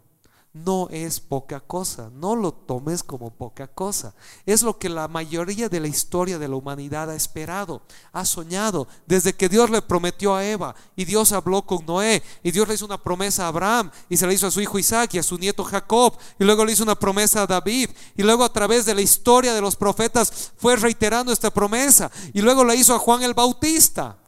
no 0.56 0.88
es 0.89 1.20
poca 1.20 1.60
cosa, 1.60 2.10
no 2.13 2.34
lo 2.34 2.54
tomes 2.54 3.04
como 3.04 3.30
poca 3.30 3.68
cosa. 3.68 4.15
Es 4.46 4.63
lo 4.63 4.78
que 4.80 4.88
la 4.88 5.10
mayoría 5.10 5.68
de 5.68 5.82
la 5.82 5.89
historia 5.89 6.39
de 6.39 6.48
la 6.48 6.56
humanidad 6.56 7.10
ha 7.10 7.15
esperado, 7.15 7.82
ha 8.13 8.24
soñado, 8.24 8.88
desde 9.06 9.34
que 9.34 9.50
Dios 9.50 9.70
le 9.70 9.82
prometió 9.82 10.34
a 10.34 10.46
Eva 10.46 10.74
y 10.96 11.04
Dios 11.04 11.34
habló 11.34 11.65
con 11.65 11.86
Noé 11.86 12.24
y 12.41 12.52
Dios 12.52 12.70
le 12.70 12.76
hizo 12.76 12.86
una 12.86 13.04
promesa 13.04 13.44
a 13.44 13.50
Abraham 13.50 13.91
y 14.08 14.15
se 14.15 14.26
la 14.26 14.32
hizo 14.32 14.48
a 14.48 14.52
su 14.52 14.62
hijo 14.62 14.80
Isaac 14.80 15.15
y 15.15 15.20
a 15.20 15.24
su 15.24 15.38
nieto 15.38 15.62
Jacob 15.65 16.13
y 16.39 16.46
luego 16.46 16.63
le 16.63 16.72
hizo 16.72 16.84
una 16.84 16.96
promesa 16.96 17.41
a 17.41 17.48
David 17.48 17.89
y 18.15 18.24
luego 18.24 18.46
a 18.46 18.54
través 18.54 18.86
de 18.86 18.96
la 18.96 19.02
historia 19.02 19.54
de 19.54 19.62
los 19.62 19.76
profetas 19.76 20.54
fue 20.56 20.78
reiterando 20.78 21.34
esta 21.34 21.52
promesa 21.52 22.10
y 22.34 22.41
luego 22.41 22.63
la 22.63 22.76
hizo 22.76 22.96
a 22.96 23.00
Juan 23.00 23.24
el 23.24 23.34
Bautista. 23.34 24.20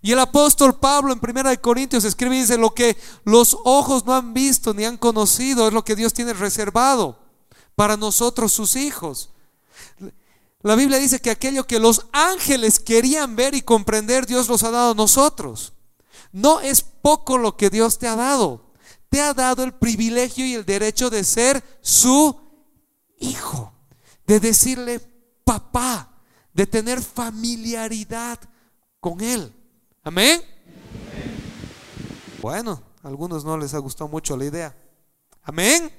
Y 0.00 0.12
el 0.12 0.18
apóstol 0.20 0.78
Pablo 0.78 1.12
en 1.12 1.20
Primera 1.20 1.50
de 1.50 1.60
Corintios 1.60 2.04
escribe 2.04 2.36
y 2.36 2.40
dice, 2.40 2.56
lo 2.56 2.74
que 2.74 2.96
los 3.24 3.56
ojos 3.64 4.04
no 4.06 4.14
han 4.14 4.32
visto 4.32 4.72
ni 4.72 4.84
han 4.84 4.96
conocido 4.96 5.66
es 5.66 5.74
lo 5.74 5.84
que 5.84 5.96
Dios 5.96 6.14
tiene 6.14 6.32
reservado 6.32 7.18
para 7.74 7.96
nosotros 7.96 8.52
sus 8.52 8.76
hijos. 8.76 9.30
La 10.62 10.74
Biblia 10.74 10.98
dice 10.98 11.20
que 11.20 11.30
aquello 11.30 11.66
que 11.66 11.78
los 11.78 12.06
ángeles 12.12 12.80
querían 12.80 13.36
ver 13.36 13.54
y 13.54 13.62
comprender, 13.62 14.26
Dios 14.26 14.48
los 14.48 14.62
ha 14.62 14.70
dado 14.70 14.92
a 14.92 14.94
nosotros. 14.94 15.72
No 16.32 16.60
es 16.60 16.82
poco 16.82 17.38
lo 17.38 17.56
que 17.56 17.70
Dios 17.70 17.98
te 17.98 18.08
ha 18.08 18.16
dado. 18.16 18.72
Te 19.08 19.20
ha 19.20 19.32
dado 19.32 19.62
el 19.62 19.72
privilegio 19.72 20.44
y 20.44 20.54
el 20.54 20.64
derecho 20.64 21.10
de 21.10 21.24
ser 21.24 21.62
su 21.80 22.38
hijo, 23.18 23.72
de 24.26 24.38
decirle 24.40 25.00
papá, 25.44 26.20
de 26.52 26.66
tener 26.66 27.00
familiaridad 27.00 28.38
con 29.00 29.20
él. 29.20 29.54
Amén. 30.02 30.40
Bueno, 32.40 32.82
a 33.02 33.08
algunos 33.08 33.44
no 33.44 33.58
les 33.58 33.74
ha 33.74 33.78
gustado 33.78 34.08
mucho 34.08 34.36
la 34.36 34.44
idea. 34.44 34.76
Amén. 35.42 35.90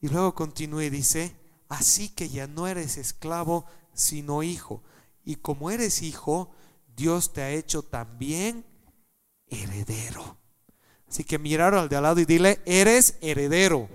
Y 0.00 0.08
luego 0.08 0.34
continúa 0.34 0.84
y 0.84 0.90
dice, 0.90 1.34
así 1.68 2.08
que 2.08 2.28
ya 2.28 2.46
no 2.46 2.66
eres 2.66 2.96
esclavo, 2.96 3.66
sino 3.92 4.42
hijo. 4.42 4.82
Y 5.24 5.36
como 5.36 5.70
eres 5.70 6.02
hijo, 6.02 6.50
Dios 6.96 7.32
te 7.32 7.42
ha 7.42 7.50
hecho 7.50 7.82
también 7.82 8.64
heredero. 9.46 10.36
Así 11.08 11.24
que 11.24 11.38
mirar 11.38 11.74
al 11.74 11.88
de 11.88 11.96
al 11.96 12.02
lado 12.02 12.20
y 12.20 12.24
dile, 12.24 12.60
eres 12.66 13.16
heredero. 13.20 13.88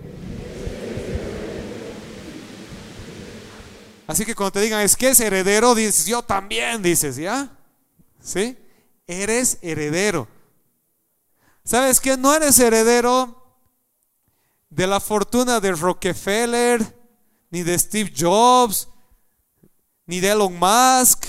Así 4.06 4.24
que 4.24 4.34
cuando 4.34 4.52
te 4.52 4.60
digan, 4.60 4.82
es 4.82 4.96
que 4.96 5.08
es 5.08 5.20
heredero, 5.20 5.74
dices, 5.74 6.06
yo 6.06 6.22
también, 6.22 6.82
dices, 6.82 7.16
¿ya? 7.16 7.50
¿Sí? 8.24 8.56
Eres 9.06 9.58
heredero. 9.60 10.26
¿Sabes 11.62 12.00
qué? 12.00 12.16
No 12.16 12.34
eres 12.34 12.58
heredero 12.58 13.58
de 14.70 14.86
la 14.86 14.98
fortuna 14.98 15.60
de 15.60 15.72
Rockefeller, 15.72 16.98
ni 17.50 17.62
de 17.62 17.78
Steve 17.78 18.12
Jobs, 18.16 18.88
ni 20.06 20.20
de 20.20 20.30
Elon 20.30 20.58
Musk. 20.58 21.26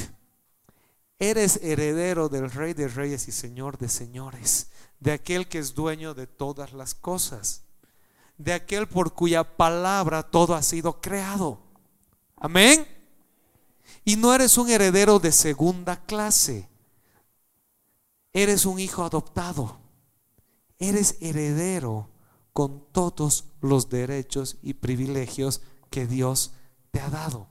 Eres 1.19 1.60
heredero 1.62 2.29
del 2.29 2.49
Rey 2.49 2.73
de 2.73 2.88
Reyes 2.88 3.27
y 3.27 3.34
Señor 3.34 3.77
de 3.77 3.89
Señores, 3.89 4.69
de 5.01 5.12
aquel 5.12 5.49
que 5.49 5.60
es 5.60 5.75
dueño 5.75 6.13
de 6.13 6.27
todas 6.27 6.71
las 6.71 6.95
cosas, 6.95 7.63
de 8.38 8.53
aquel 8.53 8.88
por 8.88 9.13
cuya 9.13 9.43
palabra 9.43 10.23
todo 10.23 10.55
ha 10.55 10.63
sido 10.63 11.01
creado. 11.01 11.60
Amén. 12.38 12.88
Y 14.05 14.15
no 14.15 14.34
eres 14.34 14.58
un 14.58 14.69
heredero 14.69 15.19
de 15.19 15.34
segunda 15.34 15.97
clase. 16.05 16.69
Eres 18.35 18.65
un 18.65 18.81
hijo 18.81 19.05
adoptado. 19.05 19.77
Eres 20.77 21.15
heredero 21.21 22.09
con 22.51 22.83
todos 22.91 23.45
los 23.61 23.87
derechos 23.87 24.57
y 24.61 24.73
privilegios 24.73 25.61
que 25.89 26.05
Dios 26.05 26.51
te 26.91 26.99
ha 26.99 27.09
dado. 27.09 27.47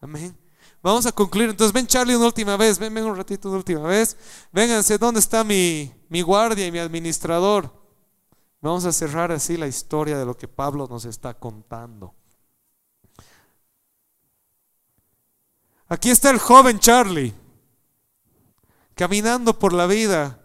Amén. 0.00 0.36
Vamos 0.82 1.06
a 1.06 1.12
concluir. 1.12 1.50
Entonces, 1.50 1.72
ven 1.72 1.86
Charlie 1.86 2.16
una 2.16 2.26
última 2.26 2.56
vez. 2.56 2.76
Ven, 2.80 2.92
ven 2.92 3.04
un 3.04 3.14
ratito 3.14 3.48
una 3.48 3.58
última 3.58 3.82
vez. 3.82 4.16
Vénganse, 4.50 4.98
¿dónde 4.98 5.20
está 5.20 5.44
mi, 5.44 5.94
mi 6.08 6.22
guardia 6.22 6.66
y 6.66 6.72
mi 6.72 6.80
administrador? 6.80 7.72
Vamos 8.60 8.84
a 8.84 8.90
cerrar 8.90 9.30
así 9.30 9.56
la 9.56 9.68
historia 9.68 10.18
de 10.18 10.26
lo 10.26 10.36
que 10.36 10.48
Pablo 10.48 10.88
nos 10.90 11.04
está 11.04 11.34
contando. 11.34 12.16
Aquí 15.86 16.10
está 16.10 16.30
el 16.30 16.40
joven 16.40 16.80
Charlie 16.80 17.45
caminando 18.96 19.58
por 19.58 19.74
la 19.74 19.86
vida, 19.86 20.40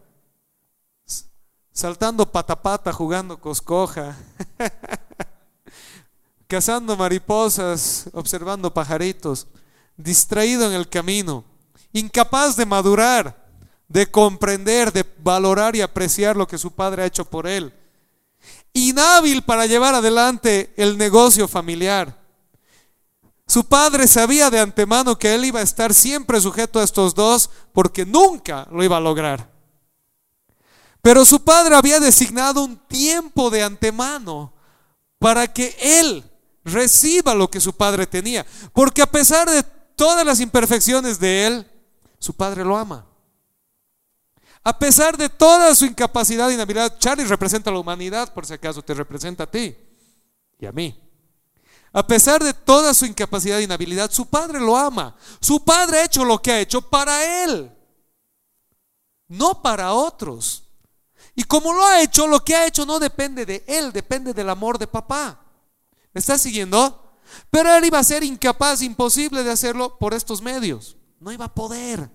saltando 1.71 2.29
patapata, 2.29 2.91
jugando 2.91 3.39
coscoja, 3.39 4.17
cazando 6.47 6.97
mariposas, 6.97 8.09
observando 8.11 8.73
pajaritos, 8.73 9.47
distraído 9.95 10.67
en 10.67 10.73
el 10.73 10.89
camino, 10.89 11.45
incapaz 11.93 12.57
de 12.57 12.65
madurar, 12.65 13.49
de 13.87 14.11
comprender, 14.11 14.91
de 14.91 15.05
valorar 15.19 15.77
y 15.77 15.81
apreciar 15.81 16.35
lo 16.35 16.45
que 16.45 16.57
su 16.57 16.71
padre 16.71 17.03
ha 17.03 17.05
hecho 17.05 17.23
por 17.23 17.47
él, 17.47 17.73
inhábil 18.73 19.43
para 19.43 19.65
llevar 19.65 19.95
adelante 19.95 20.73
el 20.75 20.97
negocio 20.97 21.47
familiar 21.47 22.20
su 23.51 23.65
padre 23.65 24.07
sabía 24.07 24.49
de 24.49 24.61
antemano 24.61 25.19
que 25.19 25.35
él 25.35 25.43
iba 25.43 25.59
a 25.59 25.63
estar 25.63 25.93
siempre 25.93 26.39
sujeto 26.39 26.79
a 26.79 26.85
estos 26.85 27.13
dos 27.13 27.49
porque 27.73 28.05
nunca 28.05 28.65
lo 28.71 28.81
iba 28.81 28.95
a 28.95 29.01
lograr. 29.01 29.51
Pero 31.01 31.25
su 31.25 31.43
padre 31.43 31.75
había 31.75 31.99
designado 31.99 32.63
un 32.63 32.77
tiempo 32.87 33.49
de 33.49 33.61
antemano 33.61 34.53
para 35.19 35.51
que 35.51 35.75
él 35.81 36.23
reciba 36.63 37.35
lo 37.35 37.51
que 37.51 37.59
su 37.59 37.73
padre 37.73 38.07
tenía. 38.07 38.45
Porque 38.71 39.01
a 39.01 39.11
pesar 39.11 39.49
de 39.49 39.63
todas 39.97 40.25
las 40.25 40.39
imperfecciones 40.39 41.19
de 41.19 41.47
él, 41.47 41.71
su 42.19 42.33
padre 42.33 42.63
lo 42.63 42.77
ama. 42.77 43.05
A 44.63 44.79
pesar 44.79 45.17
de 45.17 45.27
toda 45.27 45.75
su 45.75 45.83
incapacidad 45.83 46.49
y 46.49 46.53
inhabilidad, 46.53 46.97
Charlie 46.99 47.25
representa 47.25 47.69
a 47.69 47.73
la 47.73 47.79
humanidad, 47.79 48.33
por 48.33 48.45
si 48.45 48.53
acaso 48.53 48.81
te 48.81 48.93
representa 48.93 49.43
a 49.43 49.51
ti 49.51 49.75
y 50.57 50.65
a 50.65 50.71
mí. 50.71 51.10
A 51.93 52.07
pesar 52.07 52.41
de 52.43 52.53
toda 52.53 52.93
su 52.93 53.05
incapacidad 53.05 53.59
e 53.59 53.63
inhabilidad, 53.63 54.09
su 54.11 54.25
padre 54.25 54.59
lo 54.59 54.77
ama. 54.77 55.15
Su 55.41 55.63
padre 55.63 55.99
ha 55.99 56.05
hecho 56.05 56.23
lo 56.23 56.41
que 56.41 56.51
ha 56.51 56.59
hecho 56.59 56.81
para 56.81 57.43
él, 57.43 57.71
no 59.27 59.61
para 59.61 59.93
otros. 59.93 60.63
Y 61.35 61.43
como 61.43 61.73
lo 61.73 61.85
ha 61.85 62.01
hecho, 62.01 62.27
lo 62.27 62.43
que 62.43 62.55
ha 62.55 62.65
hecho 62.65 62.85
no 62.85 62.99
depende 62.99 63.45
de 63.45 63.63
él, 63.67 63.91
depende 63.91 64.33
del 64.33 64.49
amor 64.49 64.77
de 64.77 64.87
papá. 64.87 65.43
¿Me 66.13 66.19
estás 66.19 66.41
siguiendo? 66.41 67.13
Pero 67.49 67.73
él 67.73 67.85
iba 67.85 67.99
a 67.99 68.03
ser 68.03 68.23
incapaz, 68.23 68.81
imposible 68.81 69.43
de 69.43 69.51
hacerlo 69.51 69.97
por 69.97 70.13
estos 70.13 70.41
medios. 70.41 70.97
No 71.19 71.31
iba 71.31 71.45
a 71.45 71.53
poder. 71.53 72.09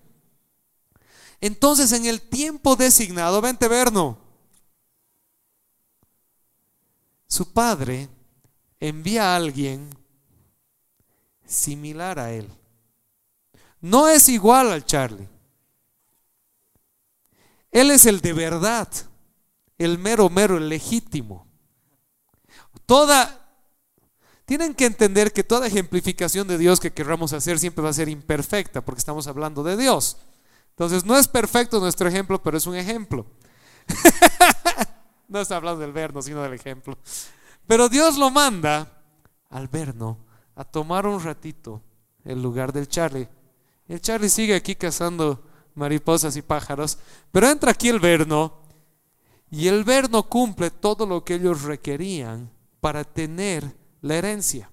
Entonces, 1.41 1.93
en 1.93 2.07
el 2.07 2.23
tiempo 2.23 2.77
designado, 2.77 3.41
vente 3.41 3.69
verno, 3.69 4.19
su 7.27 7.53
padre 7.53 8.09
envía 8.81 9.33
a 9.33 9.37
alguien 9.37 9.91
similar 11.47 12.19
a 12.19 12.33
él. 12.33 12.51
No 13.81 14.09
es 14.09 14.29
igual 14.29 14.73
al 14.73 14.85
Charlie. 14.85 15.29
Él 17.71 17.90
es 17.90 18.07
el 18.07 18.21
de 18.21 18.33
verdad, 18.33 18.88
el 19.79 19.98
mero, 19.98 20.31
mero, 20.31 20.57
el 20.57 20.69
legítimo. 20.69 21.46
Toda, 22.87 23.48
tienen 24.44 24.75
que 24.75 24.87
entender 24.87 25.33
que 25.33 25.44
toda 25.44 25.67
ejemplificación 25.67 26.48
de 26.48 26.57
Dios 26.57 26.81
que 26.81 26.92
querramos 26.92 27.33
hacer 27.33 27.59
siempre 27.59 27.83
va 27.83 27.90
a 27.90 27.94
ser 27.94 28.09
imperfecta, 28.09 28.85
porque 28.85 29.00
estamos 29.00 29.27
hablando 29.27 29.63
de 29.63 29.77
Dios. 29.77 30.19
Entonces, 30.71 31.05
no 31.05 31.17
es 31.17 31.29
perfecto 31.29 31.81
nuestro 31.81 32.09
ejemplo, 32.09 32.42
pero 32.42 32.57
es 32.57 32.67
un 32.67 32.77
ejemplo. 32.77 33.27
no 35.29 35.40
está 35.40 35.57
hablando 35.57 35.81
del 35.81 35.92
verno, 35.92 36.23
sino 36.23 36.42
del 36.42 36.55
ejemplo. 36.55 36.96
Pero 37.67 37.88
Dios 37.88 38.17
lo 38.17 38.31
manda 38.31 39.02
al 39.50 39.69
Verno 39.69 40.19
a 40.54 40.64
tomar 40.64 41.06
un 41.06 41.23
ratito 41.23 41.83
el 42.25 42.42
lugar 42.42 42.73
del 42.73 42.88
Charlie. 42.88 43.29
El 43.88 44.00
Charlie 44.00 44.29
sigue 44.29 44.54
aquí 44.54 44.75
cazando 44.75 45.44
mariposas 45.75 46.37
y 46.37 46.42
pájaros, 46.42 46.98
pero 47.31 47.48
entra 47.48 47.73
aquí 47.73 47.88
el 47.88 48.00
Verno 48.00 48.60
y 49.50 49.69
el 49.69 49.85
Verno 49.85 50.25
cumple 50.25 50.71
todo 50.71 51.06
lo 51.06 51.25
que 51.25 51.35
ellos 51.35 51.62
requerían 51.62 52.50
para 52.81 53.04
tener 53.04 53.77
la 54.00 54.17
herencia. 54.17 54.71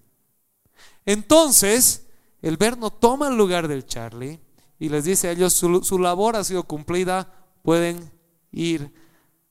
Entonces, 1.05 2.07
el 2.41 2.57
Verno 2.57 2.89
toma 2.89 3.27
el 3.27 3.37
lugar 3.37 3.67
del 3.67 3.85
Charlie 3.85 4.39
y 4.79 4.89
les 4.89 5.05
dice 5.05 5.27
a 5.27 5.31
ellos, 5.31 5.53
su, 5.53 5.83
su 5.83 5.99
labor 5.99 6.35
ha 6.35 6.43
sido 6.43 6.63
cumplida, 6.63 7.31
pueden 7.61 8.11
ir 8.51 8.93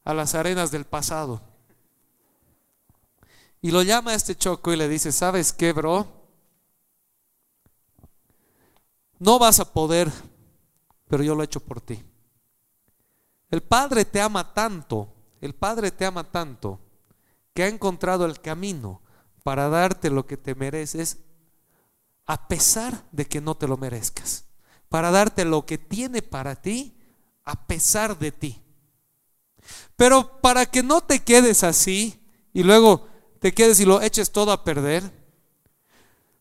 a 0.04 0.14
las 0.14 0.34
arenas 0.34 0.70
del 0.70 0.84
pasado. 0.84 1.51
Y 3.62 3.70
lo 3.70 3.82
llama 3.82 4.10
a 4.10 4.14
este 4.14 4.36
choco 4.36 4.72
y 4.72 4.76
le 4.76 4.88
dice, 4.88 5.12
¿sabes 5.12 5.52
qué, 5.52 5.72
bro? 5.72 6.06
No 9.20 9.38
vas 9.38 9.60
a 9.60 9.72
poder, 9.72 10.10
pero 11.08 11.22
yo 11.22 11.36
lo 11.36 11.42
he 11.42 11.44
hecho 11.44 11.60
por 11.60 11.80
ti. 11.80 12.02
El 13.50 13.62
Padre 13.62 14.04
te 14.04 14.20
ama 14.20 14.52
tanto, 14.52 15.14
el 15.40 15.54
Padre 15.54 15.92
te 15.92 16.04
ama 16.04 16.24
tanto, 16.24 16.80
que 17.54 17.62
ha 17.62 17.68
encontrado 17.68 18.24
el 18.26 18.40
camino 18.40 19.00
para 19.44 19.68
darte 19.68 20.10
lo 20.10 20.26
que 20.26 20.36
te 20.36 20.56
mereces, 20.56 21.18
a 22.26 22.48
pesar 22.48 23.04
de 23.12 23.26
que 23.26 23.40
no 23.40 23.56
te 23.56 23.68
lo 23.68 23.76
merezcas. 23.76 24.46
Para 24.88 25.12
darte 25.12 25.44
lo 25.44 25.66
que 25.66 25.78
tiene 25.78 26.20
para 26.20 26.56
ti, 26.56 26.98
a 27.44 27.66
pesar 27.68 28.18
de 28.18 28.32
ti. 28.32 28.60
Pero 29.94 30.40
para 30.40 30.66
que 30.66 30.82
no 30.82 31.00
te 31.00 31.20
quedes 31.20 31.62
así 31.62 32.20
y 32.52 32.64
luego 32.64 33.11
te 33.42 33.52
quedes 33.52 33.80
y 33.80 33.84
lo 33.84 34.00
eches 34.00 34.30
todo 34.30 34.52
a 34.52 34.62
perder, 34.62 35.02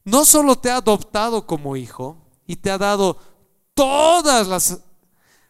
no 0.03 0.23
solo 0.23 0.57
te 0.57 0.69
ha 0.69 0.77
adoptado 0.77 1.47
como 1.47 1.75
hijo 1.75 2.15
y 2.45 2.55
te 2.57 2.69
ha 2.69 2.77
dado 2.77 3.17
todas 3.73 4.47
las 4.47 4.79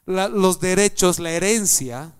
los 0.05 0.59
derechos, 0.59 1.19
la 1.19 1.31
herencia, 1.31 2.13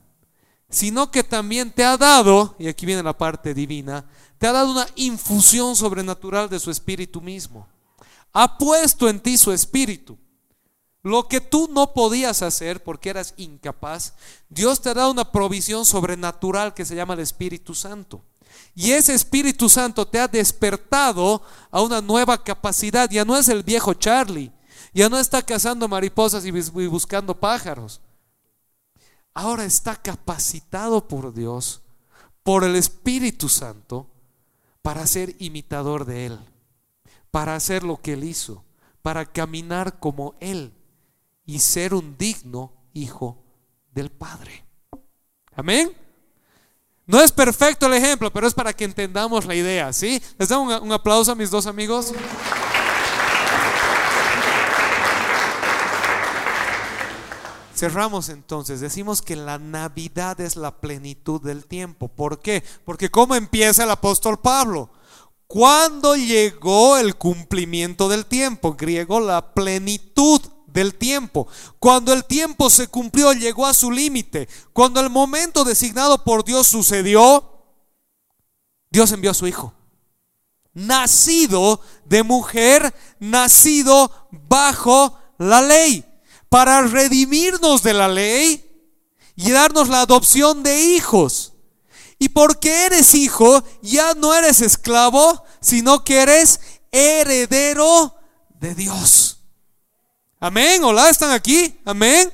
sino 0.70 1.12
que 1.12 1.24
también 1.24 1.72
te 1.72 1.84
ha 1.84 1.98
dado, 1.98 2.56
y 2.60 2.68
aquí 2.68 2.86
viene 2.86 3.04
la 3.04 3.18
parte 3.18 3.54
divina, 3.54 4.06
te 4.38 4.48
ha 4.48 4.52
dado 4.52 4.72
una 4.72 4.88
infusión 4.96 5.76
sobrenatural 5.76 6.50
de 6.50 6.60
su 6.60 6.70
espíritu 6.70 7.22
mismo. 7.22 7.68
Ha 8.34 8.58
puesto 8.58 9.10
en 9.10 9.20
ti 9.20 9.38
su 9.38 9.52
espíritu. 9.52 10.18
Lo 11.04 11.28
que 11.28 11.42
tú 11.42 11.70
no 11.72 11.94
podías 11.94 12.42
hacer 12.42 12.84
porque 12.84 13.10
eras 13.10 13.34
incapaz, 13.38 14.14
Dios 14.50 14.82
te 14.82 14.90
ha 14.90 14.94
dado 14.94 15.12
una 15.12 15.32
provisión 15.32 15.86
sobrenatural 15.86 16.74
que 16.74 16.86
se 16.86 16.96
llama 16.96 17.16
el 17.16 17.22
Espíritu 17.22 17.74
Santo. 17.74 18.24
Y 18.74 18.92
ese 18.92 19.14
Espíritu 19.14 19.70
Santo 19.70 20.08
te 20.08 20.20
ha 20.20 20.28
despertado 20.28 21.42
a 21.70 21.82
una 21.82 22.02
nueva 22.02 22.44
capacidad. 22.44 23.10
Ya 23.10 23.26
no 23.26 23.38
es 23.38 23.50
el 23.50 23.64
viejo 23.64 23.94
Charlie. 23.94 24.52
Ya 24.94 25.10
no 25.10 25.18
está 25.18 25.42
cazando 25.42 25.88
mariposas 25.88 26.46
y 26.46 26.52
buscando 26.52 27.40
pájaros. 27.40 28.02
Ahora 29.34 29.64
está 29.64 29.96
capacitado 29.96 31.08
por 31.08 31.34
Dios, 31.34 31.82
por 32.44 32.64
el 32.64 32.76
Espíritu 32.76 33.48
Santo, 33.48 34.10
para 34.82 35.08
ser 35.08 35.36
imitador 35.40 36.06
de 36.06 36.26
Él, 36.26 36.40
para 37.30 37.56
hacer 37.56 37.84
lo 37.84 38.02
que 38.02 38.14
Él 38.14 38.26
hizo, 38.26 38.66
para 39.02 39.26
caminar 39.26 40.00
como 40.00 40.36
Él 40.42 40.74
y 41.46 41.60
ser 41.60 41.94
un 41.94 42.18
digno 42.18 42.74
hijo 42.94 43.42
del 43.94 44.12
Padre. 44.12 44.66
Amén. 45.56 45.96
No 47.12 47.20
es 47.20 47.34
perfecto 47.34 47.88
el 47.88 47.94
ejemplo, 47.94 48.32
pero 48.32 48.48
es 48.48 48.54
para 48.54 48.72
que 48.72 48.86
entendamos 48.86 49.44
la 49.46 49.54
idea, 49.54 49.92
¿sí? 49.92 50.24
Les 50.38 50.48
doy 50.48 50.60
un, 50.60 50.72
un 50.72 50.94
aplauso 50.94 51.34
a 51.34 51.36
mis 51.36 51.52
dos 51.52 51.68
amigos. 51.68 52.14
Cerramos 57.76 58.30
entonces, 58.30 58.80
decimos 58.80 59.22
que 59.22 59.36
la 59.36 59.60
Navidad 59.60 60.40
es 60.40 60.56
la 60.56 60.80
plenitud 60.80 61.42
del 61.42 61.66
tiempo. 61.66 62.08
¿Por 62.08 62.40
qué? 62.40 62.64
Porque 62.86 63.12
¿cómo 63.12 63.36
empieza 63.36 63.84
el 63.84 63.92
apóstol 63.92 64.40
Pablo? 64.40 64.90
Cuando 65.48 66.16
llegó 66.16 66.96
el 66.96 67.18
cumplimiento 67.18 68.08
del 68.08 68.26
tiempo, 68.26 68.76
griego 68.76 69.20
la 69.20 69.54
plenitud 69.54 70.40
del 70.72 70.96
tiempo. 70.96 71.48
Cuando 71.80 72.14
el 72.14 72.26
tiempo 72.26 72.70
se 72.70 72.88
cumplió, 72.88 73.34
llegó 73.34 73.66
a 73.66 73.74
su 73.74 73.92
límite. 73.92 74.48
Cuando 74.74 75.00
el 75.00 75.10
momento 75.10 75.64
designado 75.64 76.24
por 76.24 76.44
Dios 76.44 76.68
sucedió, 76.68 77.52
Dios 78.90 79.12
envió 79.12 79.32
a 79.32 79.36
su 79.36 79.48
Hijo. 79.48 79.74
Nacido 80.74 81.82
de 82.06 82.24
mujer, 82.24 82.94
nacido 83.20 84.28
bajo 84.32 85.18
la 85.38 85.62
ley, 85.62 86.06
para 86.50 86.82
redimirnos 86.82 87.84
de 87.84 87.94
la 87.94 88.08
ley 88.08 88.68
y 89.36 89.52
darnos 89.52 89.90
la 89.90 90.02
adopción 90.02 90.64
de 90.64 90.82
hijos. 90.82 91.54
Y 92.20 92.30
porque 92.30 92.86
eres 92.86 93.16
hijo, 93.16 93.64
ya 93.82 94.14
no 94.14 94.34
eres 94.36 94.62
esclavo, 94.62 95.44
sino 95.60 96.04
que 96.04 96.22
eres 96.22 96.60
heredero 96.92 98.16
de 98.60 98.76
Dios. 98.76 99.41
Amén. 100.44 100.84
Hola, 100.84 101.08
¿están 101.08 101.30
aquí? 101.30 101.80
Amén. 101.86 102.34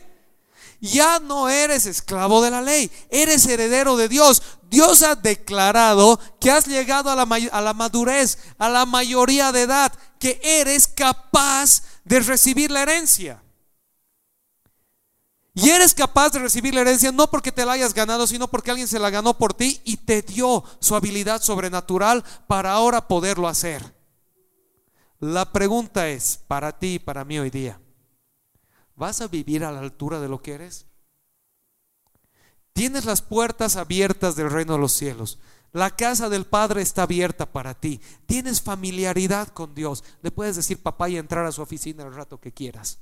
Ya 0.79 1.19
no 1.19 1.49
eres 1.49 1.85
esclavo 1.85 2.41
de 2.41 2.51
la 2.51 2.61
ley, 2.61 2.89
eres 3.09 3.45
heredero 3.45 3.97
de 3.97 4.07
Dios. 4.07 4.41
Dios 4.69 5.01
ha 5.01 5.15
declarado 5.15 6.17
que 6.39 6.49
has 6.49 6.67
llegado 6.67 7.11
a 7.11 7.15
la, 7.15 7.27
a 7.51 7.61
la, 7.61 7.73
madurez, 7.73 8.37
a 8.57 8.69
la 8.69 8.85
mayoría 8.85 9.51
de 9.51 9.63
edad, 9.63 9.91
que 10.19 10.39
eres 10.41 10.87
capaz 10.87 11.83
de 12.05 12.21
recibir 12.21 12.71
la 12.71 12.83
herencia. 12.83 13.43
Y 15.53 15.71
eres 15.71 15.93
capaz 15.93 16.29
de 16.29 16.39
recibir 16.39 16.75
la 16.75 16.81
herencia 16.81 17.11
no 17.11 17.29
porque 17.29 17.51
te 17.51 17.65
la 17.65 17.73
hayas 17.73 17.93
ganado, 17.93 18.25
sino 18.25 18.47
porque 18.47 18.71
alguien 18.71 18.87
se 18.87 18.99
la 18.99 19.09
ganó 19.09 19.37
por 19.37 19.53
ti 19.53 19.81
y 19.83 19.97
te 19.97 20.21
dio 20.21 20.63
su 20.79 20.95
habilidad 20.95 21.41
sobrenatural 21.41 22.23
para 22.47 22.71
ahora 22.71 23.07
poderlo 23.07 23.49
hacer. 23.49 23.95
La 25.19 25.51
pregunta 25.51 26.07
es, 26.07 26.39
para 26.47 26.77
ti 26.77 26.95
y 26.95 26.99
para 26.99 27.25
mí 27.25 27.39
hoy 27.39 27.49
día, 27.49 27.79
¿Vas 28.97 29.21
a 29.21 29.27
vivir 29.27 29.63
a 29.63 29.71
la 29.71 29.79
altura 29.79 30.19
de 30.19 30.27
lo 30.27 30.41
que 30.41 30.53
eres? 30.53 30.87
Tienes 32.73 33.05
las 33.05 33.21
puertas 33.21 33.75
abiertas 33.75 34.35
del 34.35 34.49
reino 34.49 34.73
de 34.73 34.79
los 34.79 34.91
cielos. 34.91 35.39
La 35.71 35.95
casa 35.95 36.29
del 36.29 36.45
Padre 36.45 36.81
está 36.81 37.03
abierta 37.03 37.45
para 37.45 37.75
ti. 37.75 38.01
Tienes 38.25 38.61
familiaridad 38.61 39.49
con 39.49 39.75
Dios. 39.75 40.03
Le 40.23 40.31
puedes 40.31 40.55
decir 40.55 40.81
papá 40.81 41.09
y 41.09 41.17
entrar 41.17 41.45
a 41.45 41.51
su 41.51 41.61
oficina 41.61 42.03
el 42.03 42.13
rato 42.13 42.39
que 42.39 42.51
quieras. 42.51 42.97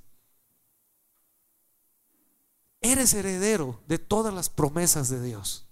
Eres 2.81 3.13
heredero 3.13 3.81
de 3.87 3.97
todas 3.97 4.33
las 4.33 4.49
promesas 4.49 5.09
de 5.09 5.21
Dios. 5.21 5.65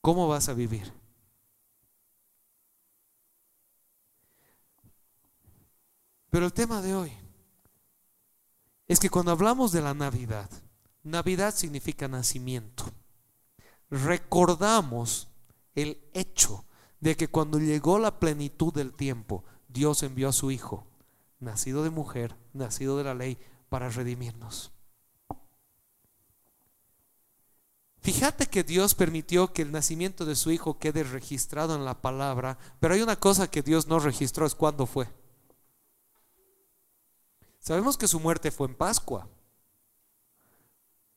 ¿Cómo 0.00 0.28
vas 0.28 0.48
a 0.48 0.54
vivir? 0.54 0.92
Pero 6.30 6.46
el 6.46 6.52
tema 6.52 6.82
de 6.82 6.94
hoy 6.94 7.12
es 8.88 9.00
que 9.00 9.10
cuando 9.10 9.32
hablamos 9.32 9.72
de 9.72 9.82
la 9.82 9.94
Navidad, 9.94 10.50
Navidad 11.02 11.54
significa 11.54 12.08
nacimiento. 12.08 12.84
Recordamos 13.90 15.28
el 15.74 16.00
hecho 16.12 16.64
de 17.00 17.16
que 17.16 17.28
cuando 17.28 17.58
llegó 17.58 17.98
la 17.98 18.18
plenitud 18.18 18.72
del 18.72 18.92
tiempo, 18.92 19.44
Dios 19.68 20.02
envió 20.02 20.28
a 20.28 20.32
su 20.32 20.50
Hijo, 20.50 20.86
nacido 21.38 21.84
de 21.84 21.90
mujer, 21.90 22.34
nacido 22.52 22.96
de 22.98 23.04
la 23.04 23.14
ley, 23.14 23.38
para 23.68 23.88
redimirnos. 23.88 24.72
Fíjate 28.00 28.46
que 28.46 28.62
Dios 28.62 28.94
permitió 28.94 29.52
que 29.52 29.62
el 29.62 29.72
nacimiento 29.72 30.24
de 30.24 30.36
su 30.36 30.50
Hijo 30.50 30.78
quede 30.78 31.02
registrado 31.02 31.74
en 31.74 31.84
la 31.84 32.00
palabra, 32.00 32.56
pero 32.78 32.94
hay 32.94 33.02
una 33.02 33.16
cosa 33.16 33.50
que 33.50 33.62
Dios 33.62 33.88
no 33.88 33.98
registró, 33.98 34.46
es 34.46 34.54
cuándo 34.54 34.86
fue. 34.86 35.08
Sabemos 37.66 37.96
que 37.98 38.06
su 38.06 38.20
muerte 38.20 38.52
fue 38.52 38.68
en 38.68 38.76
Pascua. 38.76 39.26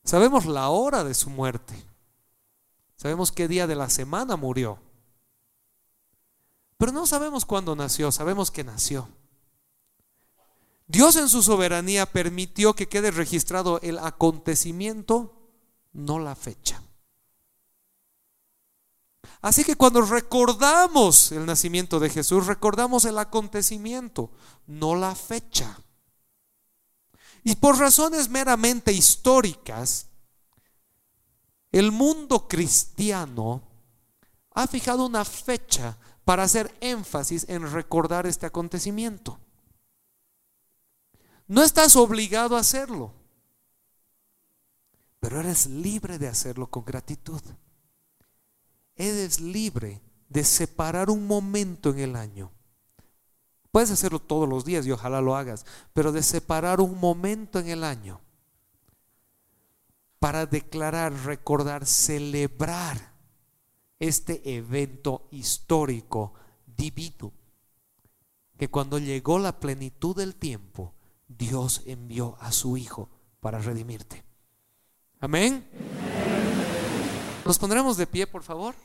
Sabemos 0.04 0.48
la 0.48 0.70
hora 0.70 1.04
de 1.04 1.14
su 1.14 1.30
muerte. 1.30 1.76
Sabemos 2.96 3.32
qué 3.32 3.48
día 3.48 3.68
de 3.68 3.76
la 3.76 3.88
semana 3.88 4.36
murió. 4.36 4.80
Pero 6.80 6.92
no 6.92 7.06
sabemos 7.06 7.46
cuándo 7.46 7.76
nació, 7.76 8.12
sabemos 8.12 8.50
que 8.50 8.64
nació. 8.64 9.08
Dios 10.88 11.18
en 11.18 11.30
su 11.30 11.44
soberanía 11.44 12.08
permitió 12.08 12.74
que 12.74 12.90
quede 12.90 13.12
registrado 13.12 13.80
el 13.82 14.00
acontecimiento, 14.00 15.36
no 15.94 16.18
la 16.18 16.34
fecha. 16.34 16.82
Así 19.40 19.64
que 19.64 19.76
cuando 19.76 20.02
recordamos 20.02 21.32
el 21.32 21.46
nacimiento 21.46 22.00
de 22.00 22.10
Jesús, 22.10 22.48
recordamos 22.48 23.06
el 23.06 23.20
acontecimiento, 23.20 24.32
no 24.66 24.96
la 24.96 25.14
fecha. 25.14 25.78
Y 27.44 27.56
por 27.56 27.78
razones 27.78 28.30
meramente 28.30 28.92
históricas, 28.92 30.08
el 31.72 31.92
mundo 31.92 32.48
cristiano 32.48 33.62
ha 34.52 34.68
fijado 34.68 35.06
una 35.06 35.24
fecha 35.24 35.98
para 36.26 36.44
hacer 36.44 36.76
énfasis 36.82 37.46
en 37.48 37.72
recordar 37.72 38.28
este 38.28 38.46
acontecimiento. 38.46 39.40
No 41.48 41.64
estás 41.64 41.96
obligado 41.96 42.56
a 42.56 42.60
hacerlo, 42.60 43.14
pero 45.20 45.40
eres 45.40 45.68
libre 45.68 46.20
de 46.20 46.28
hacerlo 46.28 46.70
con 46.70 46.86
gratitud. 46.86 47.42
Eres 48.96 49.40
libre 49.40 50.02
de 50.28 50.44
separar 50.44 51.10
un 51.10 51.26
momento 51.26 51.90
en 51.90 52.00
el 52.00 52.16
año 52.16 52.52
Puedes 53.72 53.92
hacerlo 53.92 54.20
todos 54.20 54.50
los 54.50 54.66
días 54.66 54.86
y 54.86 54.92
ojalá 54.92 55.22
lo 55.22 55.36
hagas, 55.36 55.66
pero 55.94 56.12
de 56.12 56.24
separar 56.24 56.82
un 56.82 57.00
momento 57.00 57.60
en 57.60 57.70
el 57.70 57.84
año 57.84 58.20
para 60.20 60.46
declarar, 60.46 61.14
recordar, 61.26 61.86
celebrar 61.86 63.14
este 64.00 64.56
evento 64.56 65.28
histórico 65.32 66.34
divino, 66.66 67.32
que 68.58 68.70
cuando 68.70 68.98
llegó 68.98 69.40
la 69.40 69.60
plenitud 69.60 70.16
del 70.16 70.36
tiempo, 70.36 70.94
Dios 71.28 71.84
envió 71.86 72.38
a 72.40 72.52
su 72.52 72.76
Hijo 72.76 73.10
para 73.40 73.60
redimirte. 73.60 74.24
Amén. 75.20 75.68
Nos 77.46 77.60
pondremos 77.60 77.98
de 77.98 78.08
pie, 78.08 78.28
por 78.28 78.44
favor. 78.44 78.76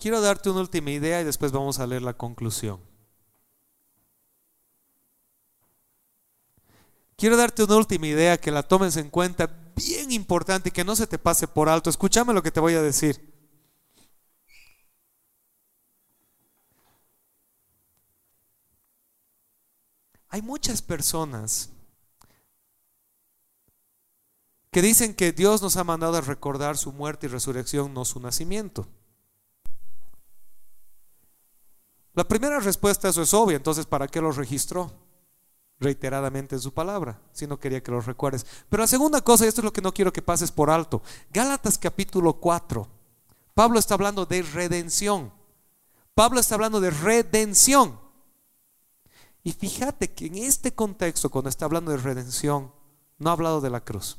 Quiero 0.00 0.22
darte 0.22 0.48
una 0.48 0.60
última 0.60 0.90
idea 0.90 1.20
y 1.20 1.24
después 1.24 1.52
vamos 1.52 1.78
a 1.78 1.86
leer 1.86 2.00
la 2.00 2.14
conclusión. 2.14 2.80
Quiero 7.16 7.36
darte 7.36 7.64
una 7.64 7.76
última 7.76 8.06
idea 8.06 8.38
que 8.38 8.50
la 8.50 8.62
tomes 8.62 8.96
en 8.96 9.10
cuenta, 9.10 9.46
bien 9.76 10.10
importante 10.10 10.70
y 10.70 10.72
que 10.72 10.84
no 10.84 10.96
se 10.96 11.06
te 11.06 11.18
pase 11.18 11.46
por 11.46 11.68
alto. 11.68 11.90
Escúchame 11.90 12.32
lo 12.32 12.42
que 12.42 12.50
te 12.50 12.60
voy 12.60 12.74
a 12.74 12.80
decir. 12.80 13.30
Hay 20.30 20.40
muchas 20.40 20.80
personas 20.80 21.68
que 24.70 24.80
dicen 24.80 25.12
que 25.12 25.32
Dios 25.32 25.60
nos 25.60 25.76
ha 25.76 25.84
mandado 25.84 26.16
a 26.16 26.22
recordar 26.22 26.78
su 26.78 26.90
muerte 26.90 27.26
y 27.26 27.28
resurrección, 27.28 27.92
no 27.92 28.06
su 28.06 28.18
nacimiento. 28.18 28.88
La 32.14 32.26
primera 32.26 32.58
respuesta 32.60 33.08
a 33.08 33.10
eso 33.10 33.22
es 33.22 33.32
obvia, 33.34 33.56
entonces 33.56 33.86
¿para 33.86 34.08
qué 34.08 34.20
lo 34.20 34.32
registró? 34.32 34.92
reiteradamente 35.80 36.54
en 36.54 36.60
su 36.60 36.72
palabra, 36.72 37.18
si 37.32 37.46
no 37.46 37.58
quería 37.58 37.82
que 37.82 37.90
lo 37.90 38.00
recuerdes. 38.00 38.46
Pero 38.68 38.82
la 38.82 38.86
segunda 38.86 39.22
cosa, 39.22 39.44
y 39.44 39.48
esto 39.48 39.62
es 39.62 39.64
lo 39.64 39.72
que 39.72 39.80
no 39.80 39.92
quiero 39.92 40.12
que 40.12 40.22
pases 40.22 40.52
por 40.52 40.70
alto, 40.70 41.02
Gálatas 41.32 41.78
capítulo 41.78 42.34
4, 42.34 42.86
Pablo 43.54 43.78
está 43.78 43.94
hablando 43.94 44.26
de 44.26 44.42
redención. 44.42 45.32
Pablo 46.14 46.38
está 46.38 46.54
hablando 46.54 46.80
de 46.80 46.90
redención. 46.90 47.98
Y 49.42 49.52
fíjate 49.52 50.12
que 50.12 50.26
en 50.26 50.36
este 50.36 50.74
contexto, 50.74 51.30
cuando 51.30 51.48
está 51.48 51.64
hablando 51.64 51.90
de 51.90 51.96
redención, 51.96 52.72
no 53.18 53.30
ha 53.30 53.32
hablado 53.32 53.60
de 53.62 53.70
la 53.70 53.82
cruz. 53.82 54.18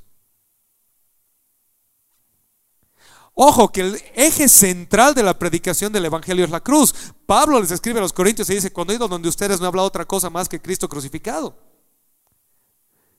Ojo, 3.33 3.71
que 3.71 3.81
el 3.81 4.01
eje 4.13 4.47
central 4.47 5.13
de 5.13 5.23
la 5.23 5.39
predicación 5.39 5.93
del 5.93 6.05
Evangelio 6.05 6.43
es 6.43 6.51
la 6.51 6.59
cruz. 6.59 6.93
Pablo 7.25 7.59
les 7.59 7.71
escribe 7.71 7.99
a 7.99 8.01
los 8.01 8.13
Corintios 8.13 8.49
y 8.49 8.55
dice, 8.55 8.73
cuando 8.73 8.93
he 8.93 8.97
ido 8.97 9.07
donde 9.07 9.29
ustedes 9.29 9.59
no 9.59 9.65
he 9.65 9.69
hablado 9.69 9.87
otra 9.87 10.05
cosa 10.05 10.29
más 10.29 10.49
que 10.49 10.61
Cristo 10.61 10.89
crucificado. 10.89 11.57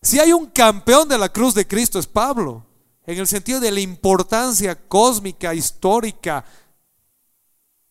Si 0.03 0.19
hay 0.19 0.33
un 0.33 0.47
campeón 0.47 1.09
de 1.09 1.17
la 1.17 1.31
cruz 1.31 1.55
de 1.55 1.67
Cristo 1.67 1.99
es 1.99 2.07
Pablo, 2.07 2.67
en 3.07 3.19
el 3.19 3.27
sentido 3.27 3.61
de 3.61 3.71
la 3.71 3.81
importancia 3.81 4.77
cósmica, 4.89 5.55
histórica, 5.55 6.45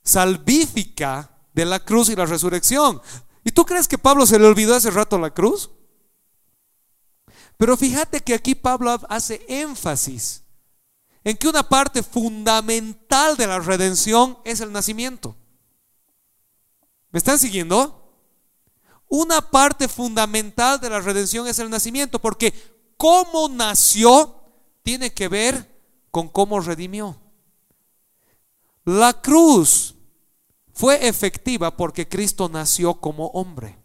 salvífica 0.03 1.37
de 1.53 1.65
la 1.65 1.79
cruz 1.79 2.09
y 2.09 2.15
la 2.15 2.25
resurrección. 2.25 3.01
¿Y 3.43 3.51
tú 3.51 3.65
crees 3.65 3.87
que 3.87 3.97
Pablo 3.97 4.25
se 4.25 4.39
le 4.39 4.45
olvidó 4.45 4.75
hace 4.75 4.91
rato 4.91 5.17
la 5.17 5.33
cruz? 5.33 5.71
Pero 7.57 7.75
fíjate 7.75 8.21
que 8.21 8.33
aquí 8.33 8.55
Pablo 8.55 8.99
hace 9.09 9.43
énfasis 9.47 10.43
en 11.23 11.37
que 11.37 11.47
una 11.47 11.67
parte 11.67 12.03
fundamental 12.03 13.37
de 13.37 13.47
la 13.47 13.59
redención 13.59 14.37
es 14.43 14.59
el 14.59 14.71
nacimiento. 14.71 15.35
¿Me 17.11 17.19
están 17.19 17.37
siguiendo? 17.37 17.97
Una 19.07 19.41
parte 19.51 19.87
fundamental 19.87 20.79
de 20.79 20.89
la 20.89 21.01
redención 21.01 21.47
es 21.47 21.59
el 21.59 21.69
nacimiento, 21.69 22.19
porque 22.19 22.53
cómo 22.97 23.49
nació 23.49 24.35
tiene 24.83 25.13
que 25.13 25.27
ver 25.27 25.69
con 26.09 26.29
cómo 26.29 26.59
redimió. 26.59 27.19
La 28.85 29.21
cruz 29.21 29.95
fue 30.73 31.07
efectiva 31.07 31.75
porque 31.75 32.07
Cristo 32.07 32.49
nació 32.49 32.95
como 32.95 33.27
hombre, 33.27 33.77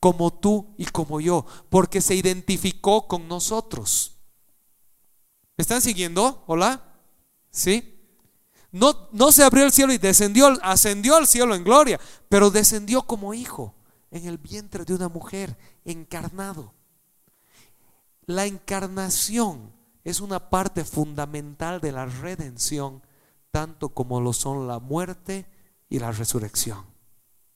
como 0.00 0.32
tú 0.32 0.74
y 0.76 0.84
como 0.86 1.20
yo, 1.20 1.46
porque 1.70 2.00
se 2.00 2.14
identificó 2.14 3.08
con 3.08 3.28
nosotros. 3.28 4.15
¿Me 5.56 5.62
están 5.62 5.80
siguiendo? 5.80 6.44
¿Hola? 6.46 6.82
¿Sí? 7.50 7.94
No, 8.72 9.08
no 9.12 9.32
se 9.32 9.42
abrió 9.42 9.64
el 9.64 9.72
cielo 9.72 9.92
y 9.92 9.98
descendió, 9.98 10.48
ascendió 10.62 11.16
al 11.16 11.26
cielo 11.26 11.54
en 11.54 11.64
gloria, 11.64 11.98
pero 12.28 12.50
descendió 12.50 13.02
como 13.02 13.32
hijo 13.32 13.74
en 14.10 14.26
el 14.26 14.38
vientre 14.38 14.84
de 14.84 14.94
una 14.94 15.08
mujer, 15.08 15.56
encarnado. 15.84 16.74
La 18.26 18.44
encarnación 18.44 19.72
es 20.04 20.20
una 20.20 20.50
parte 20.50 20.84
fundamental 20.84 21.80
de 21.80 21.92
la 21.92 22.06
redención, 22.06 23.02
tanto 23.50 23.88
como 23.90 24.20
lo 24.20 24.32
son 24.32 24.68
la 24.68 24.78
muerte 24.78 25.46
y 25.88 25.98
la 25.98 26.12
resurrección. 26.12 26.84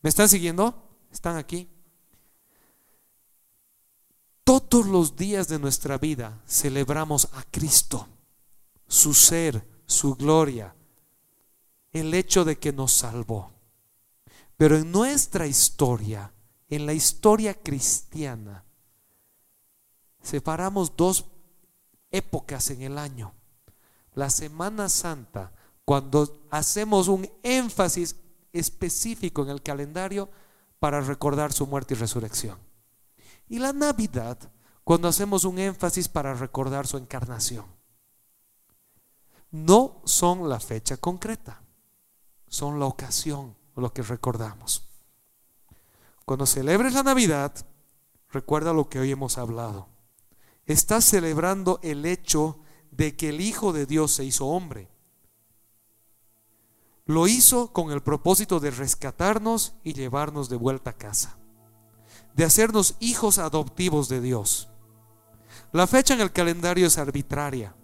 ¿Me 0.00 0.08
están 0.08 0.28
siguiendo? 0.28 0.90
¿Están 1.12 1.36
aquí? 1.36 1.68
Todos 4.44 4.86
los 4.86 5.16
días 5.16 5.48
de 5.48 5.58
nuestra 5.58 5.98
vida 5.98 6.42
celebramos 6.46 7.28
a 7.32 7.42
Cristo, 7.50 8.08
su 8.86 9.14
ser, 9.14 9.66
su 9.86 10.14
gloria, 10.14 10.74
el 11.92 12.14
hecho 12.14 12.44
de 12.44 12.58
que 12.58 12.72
nos 12.72 12.92
salvó. 12.92 13.50
Pero 14.56 14.76
en 14.76 14.90
nuestra 14.90 15.46
historia, 15.46 16.32
en 16.68 16.86
la 16.86 16.92
historia 16.92 17.54
cristiana, 17.54 18.64
separamos 20.22 20.96
dos 20.96 21.24
épocas 22.10 22.70
en 22.70 22.82
el 22.82 22.98
año. 22.98 23.32
La 24.14 24.30
Semana 24.30 24.88
Santa, 24.88 25.52
cuando 25.84 26.46
hacemos 26.50 27.08
un 27.08 27.28
énfasis 27.42 28.16
específico 28.52 29.42
en 29.42 29.50
el 29.50 29.62
calendario 29.62 30.28
para 30.78 31.00
recordar 31.00 31.52
su 31.52 31.66
muerte 31.66 31.94
y 31.94 31.96
resurrección. 31.96 32.58
Y 33.50 33.58
la 33.58 33.72
Navidad, 33.72 34.38
cuando 34.84 35.08
hacemos 35.08 35.44
un 35.44 35.58
énfasis 35.58 36.08
para 36.08 36.34
recordar 36.34 36.86
su 36.86 36.96
encarnación. 36.96 37.66
No 39.50 40.00
son 40.04 40.48
la 40.48 40.60
fecha 40.60 40.96
concreta, 40.96 41.60
son 42.46 42.78
la 42.78 42.86
ocasión, 42.86 43.56
lo 43.74 43.92
que 43.92 44.02
recordamos. 44.02 44.88
Cuando 46.24 46.46
celebres 46.46 46.94
la 46.94 47.02
Navidad, 47.02 47.52
recuerda 48.30 48.72
lo 48.72 48.88
que 48.88 49.00
hoy 49.00 49.10
hemos 49.10 49.36
hablado. 49.36 49.88
Estás 50.66 51.04
celebrando 51.04 51.80
el 51.82 52.06
hecho 52.06 52.60
de 52.92 53.16
que 53.16 53.30
el 53.30 53.40
Hijo 53.40 53.72
de 53.72 53.84
Dios 53.84 54.12
se 54.12 54.24
hizo 54.24 54.46
hombre. 54.46 54.88
Lo 57.04 57.26
hizo 57.26 57.72
con 57.72 57.90
el 57.90 58.00
propósito 58.00 58.60
de 58.60 58.70
rescatarnos 58.70 59.74
y 59.82 59.94
llevarnos 59.94 60.48
de 60.48 60.56
vuelta 60.56 60.90
a 60.90 60.96
casa 60.96 61.39
de 62.34 62.44
hacernos 62.44 62.96
hijos 63.00 63.38
adoptivos 63.38 64.08
de 64.08 64.20
Dios. 64.20 64.68
La 65.72 65.86
fecha 65.86 66.14
en 66.14 66.20
el 66.20 66.32
calendario 66.32 66.86
es 66.86 66.98
arbitraria, 66.98 67.74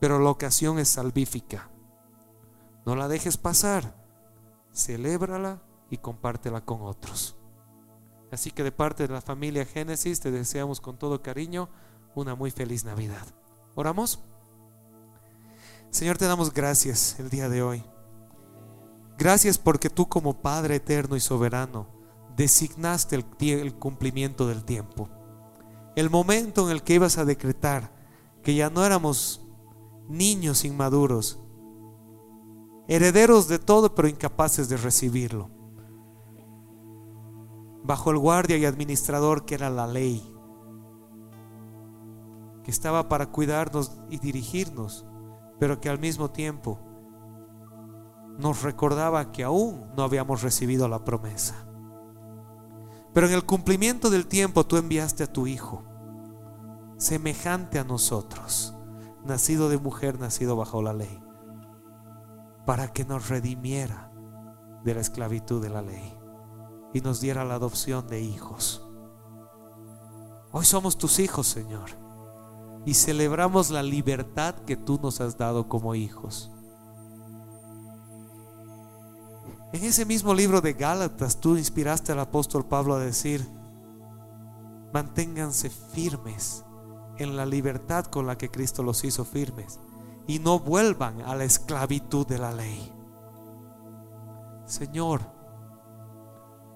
pero 0.00 0.18
la 0.18 0.30
ocasión 0.30 0.78
es 0.78 0.88
salvífica. 0.88 1.70
No 2.84 2.96
la 2.96 3.08
dejes 3.08 3.36
pasar, 3.36 3.96
celébrala 4.72 5.62
y 5.90 5.98
compártela 5.98 6.60
con 6.60 6.82
otros. 6.82 7.36
Así 8.30 8.50
que 8.50 8.62
de 8.62 8.72
parte 8.72 9.06
de 9.06 9.12
la 9.12 9.20
familia 9.20 9.64
Génesis 9.64 10.20
te 10.20 10.30
deseamos 10.30 10.80
con 10.80 10.98
todo 10.98 11.22
cariño 11.22 11.68
una 12.14 12.34
muy 12.34 12.50
feliz 12.50 12.84
Navidad. 12.84 13.26
¿Oramos? 13.74 14.20
Señor, 15.90 16.18
te 16.18 16.26
damos 16.26 16.52
gracias 16.52 17.18
el 17.18 17.30
día 17.30 17.48
de 17.48 17.62
hoy. 17.62 17.84
Gracias 19.18 19.58
porque 19.58 19.88
tú 19.88 20.08
como 20.08 20.42
Padre 20.42 20.76
eterno 20.76 21.16
y 21.16 21.20
soberano, 21.20 21.95
designaste 22.36 23.16
el, 23.40 23.74
cumplimiento 23.74 24.46
del 24.46 24.64
tiempo. 24.64 25.08
El 25.96 26.10
momento 26.10 26.66
en 26.66 26.72
el 26.72 26.82
que 26.82 26.94
ibas 26.94 27.16
a 27.16 27.24
decretar 27.24 27.90
que 28.42 28.54
ya 28.54 28.68
no 28.68 28.84
éramos 28.84 29.40
niños 30.08 30.64
inmaduros, 30.64 31.40
herederos 32.86 33.48
de 33.48 33.58
todo 33.58 33.94
pero 33.94 34.08
incapaces 34.08 34.68
de 34.68 34.76
recibirlo. 34.76 35.50
Bajo 37.82 38.10
el 38.10 38.18
guardia 38.18 38.56
y 38.58 38.66
administrador 38.66 39.46
que 39.46 39.54
era 39.54 39.70
la 39.70 39.86
ley, 39.86 40.22
que 42.62 42.70
estaba 42.70 43.08
para 43.08 43.30
cuidarnos 43.30 43.96
y 44.10 44.18
dirigirnos, 44.18 45.06
pero 45.58 45.80
que 45.80 45.88
al 45.88 45.98
mismo 45.98 46.30
tiempo 46.30 46.80
nos 48.38 48.62
recordaba 48.62 49.32
que 49.32 49.44
aún 49.44 49.86
no 49.96 50.02
habíamos 50.02 50.42
recibido 50.42 50.88
la 50.88 51.04
promesa. 51.04 51.65
Pero 53.16 53.28
en 53.28 53.32
el 53.32 53.46
cumplimiento 53.46 54.10
del 54.10 54.26
tiempo 54.26 54.66
tú 54.66 54.76
enviaste 54.76 55.22
a 55.22 55.32
tu 55.32 55.46
Hijo, 55.46 55.82
semejante 56.98 57.78
a 57.78 57.84
nosotros, 57.84 58.74
nacido 59.24 59.70
de 59.70 59.78
mujer, 59.78 60.20
nacido 60.20 60.54
bajo 60.54 60.82
la 60.82 60.92
ley. 60.92 61.18
para 62.66 62.92
que 62.92 63.06
nos 63.06 63.30
redimiera 63.30 64.12
de 64.84 64.94
la 64.94 65.00
esclavitud 65.00 65.62
de 65.62 65.70
la 65.70 65.80
ley 65.80 66.14
y 66.92 67.00
nos 67.00 67.22
diera 67.22 67.46
la 67.46 67.54
adopción 67.54 68.06
de 68.06 68.20
hijos. 68.20 68.86
Hoy 70.52 70.66
somos 70.66 70.98
tus 70.98 71.18
hijos, 71.18 71.46
Señor, 71.46 71.88
y 72.84 72.92
celebramos 72.92 73.70
la 73.70 73.82
libertad 73.82 74.56
que 74.56 74.76
tú 74.76 75.00
nos 75.02 75.22
has 75.22 75.38
dado 75.38 75.68
como 75.70 75.94
hijos. 75.94 76.50
En 79.72 79.84
ese 79.84 80.04
mismo 80.04 80.32
libro 80.32 80.60
de 80.60 80.74
Gálatas 80.74 81.38
tú 81.40 81.56
inspiraste 81.56 82.12
al 82.12 82.20
apóstol 82.20 82.64
Pablo 82.64 82.94
a 82.94 83.00
decir, 83.00 83.46
manténganse 84.92 85.70
firmes 85.70 86.64
en 87.18 87.36
la 87.36 87.44
libertad 87.44 88.06
con 88.06 88.26
la 88.26 88.38
que 88.38 88.50
Cristo 88.50 88.82
los 88.82 89.04
hizo 89.04 89.24
firmes 89.24 89.80
y 90.26 90.38
no 90.38 90.60
vuelvan 90.60 91.20
a 91.22 91.34
la 91.34 91.44
esclavitud 91.44 92.26
de 92.26 92.38
la 92.38 92.52
ley. 92.52 92.92
Señor, 94.66 95.20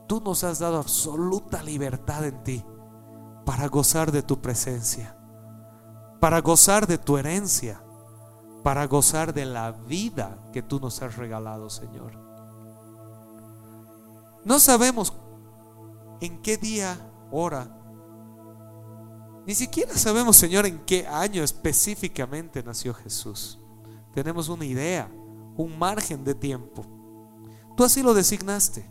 tú 0.07 0.21
nos 0.21 0.45
has 0.45 0.59
dado 0.59 0.79
absoluta 0.79 1.63
libertad 1.63 2.25
en 2.25 2.43
ti 2.43 2.65
para 3.45 3.69
gozar 3.69 4.13
de 4.13 4.23
tu 4.23 4.41
presencia, 4.41 5.17
para 6.21 6.41
gozar 6.41 6.87
de 6.87 6.99
tu 6.99 7.17
herencia, 7.17 7.83
para 8.63 8.87
gozar 8.87 9.33
de 9.33 9.47
la 9.47 9.73
vida 9.73 10.39
que 10.53 10.63
tú 10.63 10.81
nos 10.81 11.03
has 11.03 11.17
regalado, 11.17 11.71
Señor. 11.71 12.30
No 14.45 14.59
sabemos 14.59 15.13
en 16.21 16.41
qué 16.43 16.57
día, 16.57 16.99
hora, 17.31 17.81
ni 19.47 19.55
siquiera 19.55 19.97
sabemos, 19.97 20.37
Señor, 20.37 20.67
en 20.67 20.79
qué 20.85 21.07
año 21.07 21.43
específicamente 21.43 22.63
nació 22.63 22.95
Jesús. 22.95 23.59
Tenemos 24.13 24.49
una 24.49 24.65
idea, 24.65 25.11
un 25.57 25.79
margen 25.79 26.25
de 26.25 26.35
tiempo. 26.35 26.85
Tú 27.77 27.85
así 27.85 28.03
lo 28.03 28.15
designaste, 28.15 28.89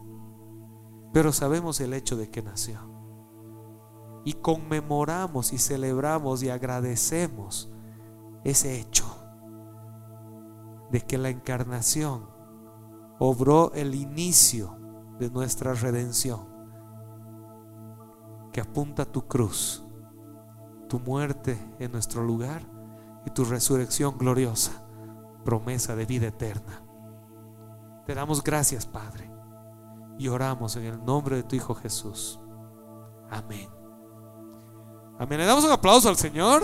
pero 1.14 1.32
sabemos 1.32 1.80
el 1.80 1.94
hecho 1.94 2.18
de 2.18 2.30
que 2.30 2.42
nació. 2.42 2.80
Y 4.26 4.34
conmemoramos 4.34 5.54
y 5.54 5.58
celebramos 5.58 6.44
y 6.44 6.50
agradecemos 6.50 7.70
ese 8.44 8.80
hecho 8.80 9.06
de 10.92 11.02
que 11.02 11.18
la 11.18 11.30
encarnación 11.30 12.28
obró 13.20 13.72
el 13.74 13.96
inicio 13.96 14.79
de 15.20 15.30
nuestra 15.30 15.74
redención, 15.74 16.48
que 18.52 18.62
apunta 18.62 19.06
tu 19.06 19.28
cruz, 19.28 19.84
tu 20.88 21.00
muerte 21.00 21.60
en 21.78 21.92
nuestro 21.92 22.24
lugar 22.24 22.62
y 23.26 23.30
tu 23.32 23.46
resurrección 23.46 24.18
gloriosa, 24.18 24.84
promesa 25.44 25.96
de 25.96 26.06
vida 26.06 26.28
eterna. 26.28 26.82
Te 28.06 28.16
damos 28.16 28.44
gracias, 28.44 28.86
Padre, 28.86 29.30
y 30.18 30.30
oramos 30.30 30.76
en 30.78 30.86
el 30.86 31.04
nombre 31.04 31.36
de 31.36 31.44
tu 31.44 31.56
Hijo 31.56 31.76
Jesús. 31.76 32.40
Amén. 33.30 33.70
Amén. 35.20 35.38
Le 35.38 35.46
damos 35.46 35.66
un 35.66 35.72
aplauso 35.72 36.10
al 36.10 36.16
Señor. 36.16 36.64